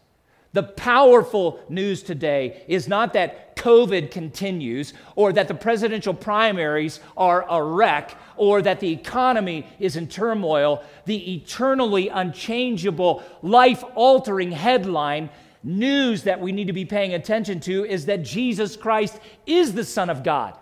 The 0.53 0.63
powerful 0.63 1.61
news 1.69 2.03
today 2.03 2.65
is 2.67 2.89
not 2.89 3.13
that 3.13 3.55
COVID 3.55 4.11
continues 4.11 4.93
or 5.15 5.31
that 5.31 5.47
the 5.47 5.53
presidential 5.53 6.13
primaries 6.13 6.99
are 7.15 7.45
a 7.49 7.63
wreck 7.63 8.17
or 8.35 8.61
that 8.61 8.81
the 8.81 8.91
economy 8.91 9.65
is 9.79 9.95
in 9.95 10.07
turmoil. 10.07 10.83
The 11.05 11.35
eternally 11.35 12.09
unchangeable, 12.09 13.23
life 13.41 13.81
altering 13.95 14.51
headline 14.51 15.29
news 15.63 16.23
that 16.23 16.39
we 16.39 16.51
need 16.51 16.67
to 16.67 16.73
be 16.73 16.85
paying 16.85 17.13
attention 17.13 17.59
to 17.61 17.85
is 17.85 18.05
that 18.05 18.23
Jesus 18.23 18.75
Christ 18.75 19.19
is 19.45 19.73
the 19.73 19.83
Son 19.83 20.09
of 20.09 20.23
God. 20.23 20.57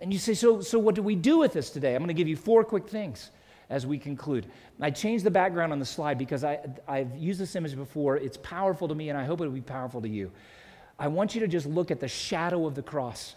And 0.00 0.12
you 0.12 0.18
say, 0.18 0.34
so, 0.34 0.60
so 0.60 0.78
what 0.78 0.94
do 0.94 1.02
we 1.02 1.14
do 1.14 1.38
with 1.38 1.52
this 1.52 1.70
today? 1.70 1.94
I'm 1.94 2.00
going 2.00 2.08
to 2.08 2.14
give 2.14 2.28
you 2.28 2.36
four 2.36 2.64
quick 2.64 2.88
things 2.88 3.30
as 3.70 3.86
we 3.86 3.98
conclude. 3.98 4.46
I 4.80 4.90
changed 4.90 5.24
the 5.24 5.30
background 5.30 5.72
on 5.72 5.78
the 5.78 5.86
slide 5.86 6.18
because 6.18 6.42
I, 6.44 6.58
I've 6.88 7.16
used 7.16 7.40
this 7.40 7.54
image 7.54 7.76
before. 7.76 8.16
It's 8.16 8.36
powerful 8.38 8.88
to 8.88 8.94
me, 8.94 9.10
and 9.10 9.18
I 9.18 9.24
hope 9.24 9.40
it 9.40 9.44
will 9.44 9.52
be 9.52 9.60
powerful 9.60 10.02
to 10.02 10.08
you. 10.08 10.32
I 10.98 11.08
want 11.08 11.34
you 11.34 11.40
to 11.40 11.48
just 11.48 11.66
look 11.66 11.90
at 11.90 12.00
the 12.00 12.08
shadow 12.08 12.66
of 12.66 12.74
the 12.74 12.82
cross. 12.82 13.36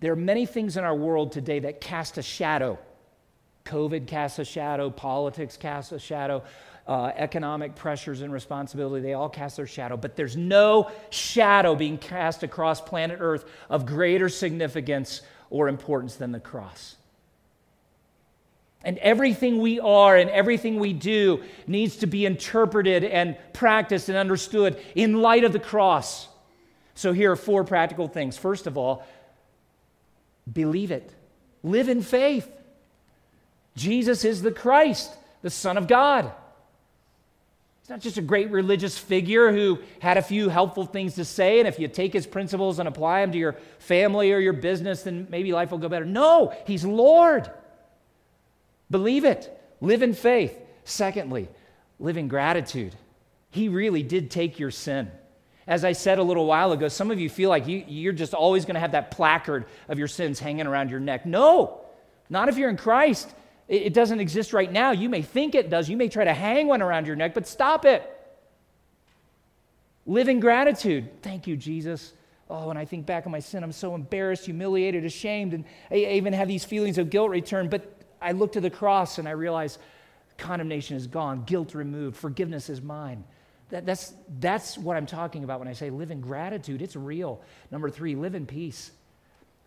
There 0.00 0.12
are 0.12 0.16
many 0.16 0.46
things 0.46 0.76
in 0.76 0.84
our 0.84 0.94
world 0.94 1.32
today 1.32 1.58
that 1.60 1.80
cast 1.80 2.16
a 2.18 2.22
shadow. 2.22 2.78
COVID 3.66 4.06
casts 4.06 4.38
a 4.38 4.44
shadow, 4.44 4.90
politics 4.90 5.56
casts 5.56 5.92
a 5.92 5.98
shadow, 5.98 6.42
uh, 6.86 7.12
economic 7.14 7.74
pressures 7.76 8.22
and 8.22 8.32
responsibility, 8.32 9.02
they 9.02 9.14
all 9.14 9.28
cast 9.28 9.56
their 9.56 9.66
shadow. 9.66 9.96
But 9.96 10.16
there's 10.16 10.36
no 10.36 10.90
shadow 11.10 11.74
being 11.74 11.98
cast 11.98 12.42
across 12.42 12.80
planet 12.80 13.18
Earth 13.20 13.44
of 13.68 13.86
greater 13.86 14.28
significance 14.28 15.22
or 15.50 15.68
importance 15.68 16.16
than 16.16 16.32
the 16.32 16.40
cross. 16.40 16.96
And 18.82 18.96
everything 18.98 19.60
we 19.60 19.78
are 19.78 20.16
and 20.16 20.30
everything 20.30 20.78
we 20.78 20.92
do 20.92 21.42
needs 21.66 21.96
to 21.96 22.06
be 22.06 22.24
interpreted 22.24 23.04
and 23.04 23.36
practiced 23.52 24.08
and 24.08 24.16
understood 24.16 24.80
in 24.94 25.20
light 25.20 25.44
of 25.44 25.52
the 25.52 25.58
cross. 25.58 26.28
So, 26.94 27.12
here 27.12 27.32
are 27.32 27.36
four 27.36 27.64
practical 27.64 28.08
things. 28.08 28.38
First 28.38 28.66
of 28.66 28.78
all, 28.78 29.04
believe 30.50 30.90
it, 30.90 31.12
live 31.62 31.88
in 31.88 32.02
faith. 32.02 32.50
Jesus 33.76 34.24
is 34.24 34.42
the 34.42 34.50
Christ, 34.50 35.12
the 35.42 35.50
Son 35.50 35.76
of 35.76 35.86
God. 35.86 36.32
Not 37.90 37.98
just 37.98 38.18
a 38.18 38.22
great 38.22 38.52
religious 38.52 38.96
figure 38.96 39.50
who 39.50 39.80
had 39.98 40.16
a 40.16 40.22
few 40.22 40.48
helpful 40.48 40.86
things 40.86 41.16
to 41.16 41.24
say, 41.24 41.58
and 41.58 41.66
if 41.66 41.80
you 41.80 41.88
take 41.88 42.12
his 42.12 42.24
principles 42.24 42.78
and 42.78 42.86
apply 42.88 43.20
them 43.20 43.32
to 43.32 43.38
your 43.38 43.56
family 43.80 44.32
or 44.32 44.38
your 44.38 44.52
business, 44.52 45.02
then 45.02 45.26
maybe 45.28 45.50
life 45.52 45.72
will 45.72 45.78
go 45.78 45.88
better. 45.88 46.04
No, 46.04 46.54
he's 46.68 46.84
Lord. 46.84 47.50
Believe 48.92 49.24
it. 49.24 49.60
Live 49.80 50.02
in 50.02 50.14
faith. 50.14 50.56
Secondly, 50.84 51.48
live 51.98 52.16
in 52.16 52.28
gratitude. 52.28 52.94
He 53.50 53.68
really 53.68 54.04
did 54.04 54.30
take 54.30 54.60
your 54.60 54.70
sin. 54.70 55.10
As 55.66 55.84
I 55.84 55.90
said 55.90 56.20
a 56.20 56.22
little 56.22 56.46
while 56.46 56.70
ago, 56.70 56.86
some 56.86 57.10
of 57.10 57.18
you 57.18 57.28
feel 57.28 57.50
like 57.50 57.66
you, 57.66 58.08
are 58.08 58.12
just 58.12 58.34
always 58.34 58.64
going 58.64 58.74
to 58.74 58.80
have 58.80 58.92
that 58.92 59.10
placard 59.10 59.66
of 59.88 59.98
your 59.98 60.06
sins 60.06 60.38
hanging 60.38 60.68
around 60.68 60.90
your 60.90 61.00
neck. 61.00 61.26
No, 61.26 61.80
not 62.28 62.48
if 62.48 62.56
you're 62.56 62.70
in 62.70 62.76
Christ. 62.76 63.34
It, 63.70 63.94
doesn't 63.94 64.18
exist 64.18 64.52
right 64.52 64.70
now. 64.70 64.90
You 64.90 65.08
may 65.08 65.22
think 65.22 65.54
it 65.54 65.70
does. 65.70 65.88
You 65.88 65.96
may 65.96 66.08
try 66.08 66.24
to 66.24 66.34
hang 66.34 66.66
one 66.66 66.82
around 66.82 67.06
your 67.06 67.14
neck, 67.14 67.34
but 67.34 67.46
stop 67.46 67.84
it. 67.84 68.02
Live 70.06 70.28
in 70.28 70.40
gratitude. 70.40 71.22
Thank 71.22 71.46
you, 71.46 71.56
Jesus. 71.56 72.12
Oh, 72.48 72.66
when 72.66 72.76
I 72.76 72.84
think 72.84 73.06
back 73.06 73.26
on 73.26 73.32
my 73.32 73.38
sin, 73.38 73.62
I'm 73.62 73.70
so 73.70 73.94
embarrassed, 73.94 74.44
humiliated, 74.44 75.04
ashamed, 75.04 75.54
and 75.54 75.64
I 75.88 75.98
even 75.98 76.32
have 76.32 76.48
these 76.48 76.64
feelings 76.64 76.98
of 76.98 77.10
guilt 77.10 77.30
return. 77.30 77.68
But 77.68 77.96
I 78.20 78.32
look 78.32 78.52
to 78.52 78.60
the 78.60 78.70
cross 78.70 79.18
and 79.18 79.28
I 79.28 79.32
realize 79.32 79.78
condemnation 80.36 80.96
is 80.96 81.06
gone, 81.06 81.44
guilt 81.44 81.72
removed, 81.72 82.16
forgiveness 82.16 82.70
is 82.70 82.82
mine. 82.82 83.22
That, 83.68 83.86
that's, 83.86 84.12
that's 84.40 84.76
what 84.78 84.96
I'm 84.96 85.06
talking 85.06 85.44
about 85.44 85.60
when 85.60 85.68
I 85.68 85.74
say 85.74 85.90
live 85.90 86.10
in 86.10 86.20
gratitude. 86.20 86.82
It's 86.82 86.96
real. 86.96 87.40
Number 87.70 87.88
three, 87.88 88.16
live 88.16 88.34
in 88.34 88.46
peace. 88.46 88.90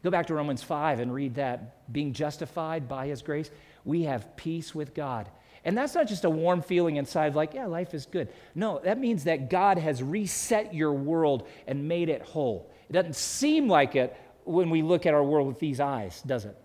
Go 0.04 0.12
back 0.12 0.28
to 0.28 0.34
Romans 0.34 0.62
5 0.62 1.00
and 1.00 1.14
read 1.14 1.36
that. 1.36 1.92
Being 1.94 2.12
justified 2.12 2.90
by 2.90 3.08
his 3.08 3.22
grace, 3.22 3.50
we 3.86 4.04
have 4.04 4.36
peace 4.36 4.74
with 4.74 4.94
God. 4.94 5.30
And 5.66 5.78
that's 5.78 5.96
not 5.96 6.08
just 6.08 6.26
a 6.26 6.30
warm 6.30 6.62
feeling 6.62 6.98
inside, 6.98 7.36
like, 7.36 7.54
yeah, 7.54 7.66
life 7.66 7.94
is 7.94 8.06
good. 8.06 8.28
No, 8.54 8.80
that 8.84 9.00
means 9.00 9.24
that 9.24 9.50
God 9.50 9.78
has 9.78 10.04
reset 10.04 10.74
your 10.74 10.92
world 10.92 11.48
and 11.68 11.88
made 11.88 12.10
it 12.10 12.22
whole. 12.22 12.70
It 12.90 12.94
doesn't 12.94 13.16
seem 13.16 13.70
like 13.70 13.96
it 13.96 14.16
when 14.44 14.70
we 14.70 14.82
look 14.82 15.06
at 15.06 15.14
our 15.14 15.24
world 15.24 15.48
with 15.48 15.60
these 15.60 15.80
eyes, 15.80 16.22
does 16.24 16.44
it? 16.46 16.58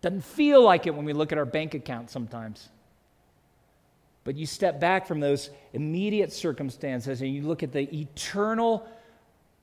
Doesn't 0.00 0.24
feel 0.24 0.62
like 0.62 0.88
it 0.88 0.94
when 0.94 1.04
we 1.04 1.12
look 1.12 1.30
at 1.30 1.38
our 1.38 1.44
bank 1.44 1.74
account 1.74 2.10
sometimes. 2.10 2.68
But 4.24 4.36
you 4.36 4.46
step 4.46 4.80
back 4.80 5.06
from 5.06 5.20
those 5.20 5.50
immediate 5.72 6.32
circumstances 6.32 7.22
and 7.22 7.32
you 7.32 7.42
look 7.42 7.62
at 7.62 7.72
the 7.72 7.92
eternal 8.00 8.86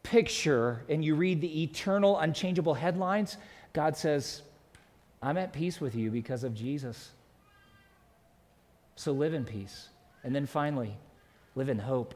picture 0.04 0.86
and 0.88 1.04
you 1.04 1.16
read 1.16 1.42
the 1.42 1.64
eternal, 1.64 2.18
unchangeable 2.20 2.74
headlines. 2.74 3.38
God 3.74 3.98
says, 3.98 4.44
I'm 5.22 5.38
at 5.38 5.54
peace 5.54 5.82
with 5.82 5.96
you 5.96 6.12
because 6.12 6.44
of 6.44 6.54
Jesus. 6.54 7.12
So 8.96 9.12
live 9.12 9.34
in 9.34 9.46
peace. 9.46 9.90
And 10.24 10.36
then 10.36 10.46
finally, 10.46 10.98
live 11.56 11.70
in 11.70 11.80
hope. 11.80 12.16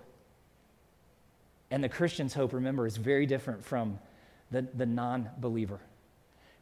And 1.71 1.83
the 1.83 1.89
Christian's 1.89 2.33
hope, 2.33 2.53
remember, 2.53 2.85
is 2.85 2.97
very 2.97 3.25
different 3.25 3.65
from 3.65 3.99
the, 4.51 4.67
the 4.75 4.85
non 4.85 5.29
believer. 5.37 5.79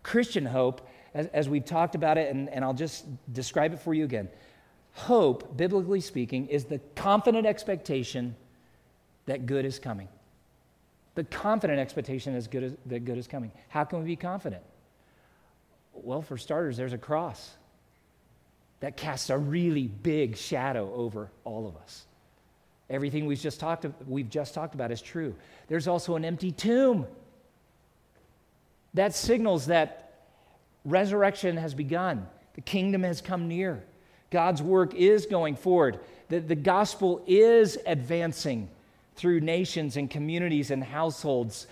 Christian 0.04 0.46
hope 0.46 0.88
as, 1.14 1.28
as 1.28 1.50
we've 1.50 1.66
talked 1.66 1.96
about 1.96 2.18
it, 2.18 2.34
and, 2.34 2.50
and 2.50 2.64
I'll 2.64 2.74
just 2.74 3.06
describe 3.34 3.74
it 3.74 3.80
for 3.80 3.94
you 3.94 4.04
again. 4.04 4.30
Hope, 4.94 5.56
biblically 5.56 6.02
speaking, 6.02 6.48
is 6.48 6.66
the 6.66 6.80
confident 6.96 7.46
expectation 7.46 8.36
that 9.26 9.46
good 9.46 9.66
is 9.66 9.80
coming. 9.80 10.08
The 11.16 11.24
confident 11.26 11.80
expectation 11.80 12.36
is 12.36 12.48
good 12.48 12.64
as, 12.64 12.74
that 12.88 13.06
good 13.06 13.18
is 13.18 13.28
coming. 13.28 13.52
How 13.70 13.84
can 13.84 14.00
we 14.00 14.06
be 14.06 14.16
confident? 14.16 14.64
Well, 15.94 16.22
for 16.22 16.38
starters, 16.38 16.78
there's 16.78 16.94
a 16.94 16.98
cross 16.98 17.52
that 18.80 18.98
casts 18.98 19.30
a 19.30 19.38
really 19.38 19.88
big 19.88 20.36
shadow 20.36 20.92
over 20.94 21.30
all 21.44 21.68
of 21.68 21.76
us. 21.78 22.06
Everything 22.90 23.26
we've 23.26 23.40
just 23.40 23.60
talked, 23.60 23.86
we've 24.08 24.30
just 24.30 24.54
talked 24.54 24.74
about 24.76 24.92
is 24.92 25.02
true. 25.02 25.36
There's 25.68 25.88
also 25.88 26.16
an 26.16 26.26
empty 26.26 26.52
tomb. 26.52 27.06
That 28.94 29.16
signals 29.16 29.68
that 29.68 30.12
Resurrection 30.84 31.58
has 31.58 31.74
begun, 31.74 32.28
the 32.56 32.62
kingdom 32.62 33.04
has 33.04 33.22
come 33.22 33.48
near. 33.48 33.84
God's 34.32 34.62
work 34.62 34.96
is 34.96 35.26
going 35.28 35.56
forward. 35.56 36.00
The, 36.30 36.40
the 36.40 36.56
gospel 36.56 37.22
is 37.28 37.78
advancing 37.86 38.68
through 39.16 39.42
nations 39.42 39.98
and 39.98 40.10
communities 40.10 40.72
and 40.72 40.84
households. 40.84 41.68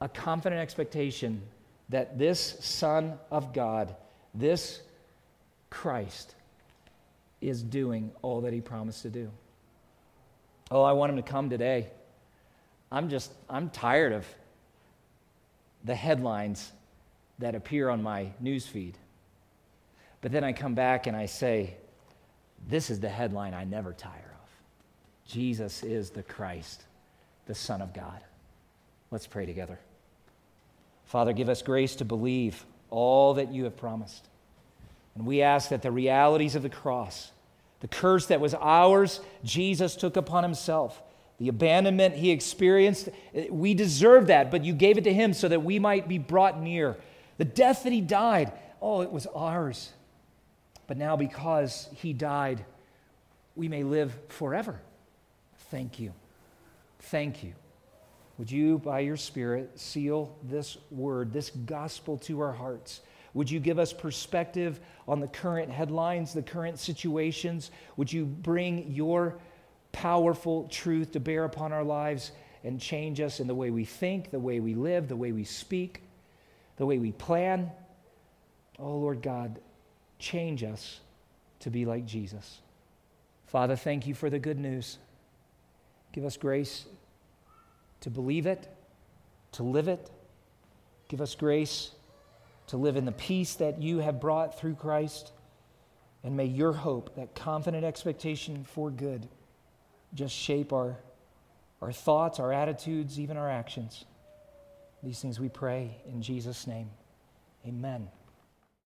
A 0.00 0.08
confident 0.08 0.60
expectation 0.60 1.40
that 1.88 2.18
this 2.18 2.56
Son 2.60 3.18
of 3.30 3.52
God, 3.52 3.94
this 4.34 4.80
Christ, 5.70 6.34
is 7.40 7.62
doing 7.62 8.10
all 8.22 8.42
that 8.42 8.52
he 8.52 8.60
promised 8.60 9.02
to 9.02 9.10
do. 9.10 9.30
Oh, 10.70 10.82
I 10.82 10.92
want 10.92 11.10
him 11.10 11.16
to 11.16 11.22
come 11.22 11.48
today. 11.48 11.88
I'm 12.90 13.08
just, 13.08 13.32
I'm 13.48 13.70
tired 13.70 14.12
of 14.12 14.26
the 15.84 15.94
headlines 15.94 16.72
that 17.38 17.54
appear 17.54 17.88
on 17.88 18.02
my 18.02 18.32
news 18.40 18.66
feed. 18.66 18.98
But 20.20 20.32
then 20.32 20.42
I 20.42 20.52
come 20.52 20.74
back 20.74 21.06
and 21.06 21.16
I 21.16 21.26
say, 21.26 21.74
this 22.68 22.90
is 22.90 23.00
the 23.00 23.08
headline 23.08 23.54
I 23.54 23.64
never 23.64 23.92
tire 23.92 24.12
of 24.12 25.28
Jesus 25.28 25.82
is 25.82 26.10
the 26.10 26.22
Christ, 26.22 26.82
the 27.46 27.54
Son 27.54 27.82
of 27.82 27.92
God. 27.92 28.20
Let's 29.10 29.26
pray 29.26 29.46
together. 29.46 29.78
Father, 31.08 31.32
give 31.32 31.48
us 31.48 31.62
grace 31.62 31.96
to 31.96 32.04
believe 32.04 32.66
all 32.90 33.34
that 33.34 33.50
you 33.50 33.64
have 33.64 33.78
promised. 33.78 34.28
And 35.14 35.26
we 35.26 35.40
ask 35.40 35.70
that 35.70 35.80
the 35.80 35.90
realities 35.90 36.54
of 36.54 36.62
the 36.62 36.68
cross, 36.68 37.32
the 37.80 37.88
curse 37.88 38.26
that 38.26 38.40
was 38.40 38.52
ours, 38.54 39.20
Jesus 39.42 39.96
took 39.96 40.18
upon 40.18 40.44
himself. 40.44 41.02
The 41.38 41.48
abandonment 41.48 42.14
he 42.14 42.30
experienced, 42.30 43.08
we 43.48 43.72
deserve 43.72 44.26
that, 44.26 44.50
but 44.50 44.64
you 44.64 44.74
gave 44.74 44.98
it 44.98 45.04
to 45.04 45.12
him 45.12 45.32
so 45.32 45.48
that 45.48 45.64
we 45.64 45.78
might 45.78 46.08
be 46.08 46.18
brought 46.18 46.60
near. 46.60 46.98
The 47.38 47.46
death 47.46 47.84
that 47.84 47.92
he 47.92 48.02
died, 48.02 48.52
oh, 48.82 49.00
it 49.00 49.10
was 49.10 49.26
ours. 49.34 49.92
But 50.86 50.98
now, 50.98 51.16
because 51.16 51.88
he 51.94 52.12
died, 52.12 52.66
we 53.56 53.68
may 53.68 53.82
live 53.82 54.14
forever. 54.28 54.78
Thank 55.70 55.98
you. 56.00 56.12
Thank 56.98 57.42
you. 57.42 57.54
Would 58.38 58.50
you, 58.50 58.78
by 58.78 59.00
your 59.00 59.16
Spirit, 59.16 59.78
seal 59.78 60.36
this 60.44 60.78
word, 60.90 61.32
this 61.32 61.50
gospel 61.50 62.18
to 62.18 62.40
our 62.40 62.52
hearts? 62.52 63.00
Would 63.34 63.50
you 63.50 63.58
give 63.60 63.78
us 63.78 63.92
perspective 63.92 64.80
on 65.06 65.20
the 65.20 65.26
current 65.26 65.70
headlines, 65.70 66.32
the 66.32 66.42
current 66.42 66.78
situations? 66.78 67.70
Would 67.96 68.12
you 68.12 68.24
bring 68.24 68.92
your 68.92 69.38
powerful 69.90 70.68
truth 70.68 71.12
to 71.12 71.20
bear 71.20 71.44
upon 71.44 71.72
our 71.72 71.82
lives 71.82 72.30
and 72.62 72.80
change 72.80 73.20
us 73.20 73.40
in 73.40 73.48
the 73.48 73.54
way 73.54 73.70
we 73.70 73.84
think, 73.84 74.30
the 74.30 74.38
way 74.38 74.60
we 74.60 74.74
live, 74.74 75.08
the 75.08 75.16
way 75.16 75.32
we 75.32 75.44
speak, 75.44 76.02
the 76.76 76.86
way 76.86 76.98
we 76.98 77.12
plan? 77.12 77.70
Oh, 78.78 78.98
Lord 78.98 79.20
God, 79.20 79.58
change 80.20 80.62
us 80.62 81.00
to 81.60 81.70
be 81.70 81.84
like 81.84 82.06
Jesus. 82.06 82.60
Father, 83.46 83.74
thank 83.74 84.06
you 84.06 84.14
for 84.14 84.30
the 84.30 84.38
good 84.38 84.58
news. 84.58 84.98
Give 86.12 86.24
us 86.24 86.36
grace 86.36 86.86
to 88.00 88.10
believe 88.10 88.46
it, 88.46 88.68
to 89.52 89.62
live 89.62 89.88
it. 89.88 90.10
Give 91.08 91.20
us 91.20 91.34
grace 91.34 91.92
to 92.68 92.76
live 92.76 92.96
in 92.96 93.04
the 93.04 93.12
peace 93.12 93.54
that 93.56 93.82
you 93.82 93.98
have 93.98 94.20
brought 94.20 94.58
through 94.58 94.74
Christ. 94.74 95.32
And 96.22 96.36
may 96.36 96.44
your 96.44 96.72
hope, 96.72 97.14
that 97.16 97.34
confident 97.34 97.84
expectation 97.84 98.64
for 98.64 98.90
good, 98.90 99.26
just 100.14 100.34
shape 100.34 100.72
our, 100.72 100.96
our 101.80 101.92
thoughts, 101.92 102.38
our 102.38 102.52
attitudes, 102.52 103.18
even 103.18 103.36
our 103.36 103.50
actions. 103.50 104.04
These 105.02 105.20
things 105.20 105.40
we 105.40 105.48
pray 105.48 105.96
in 106.10 106.22
Jesus' 106.22 106.66
name. 106.66 106.90
Amen. 107.66 108.08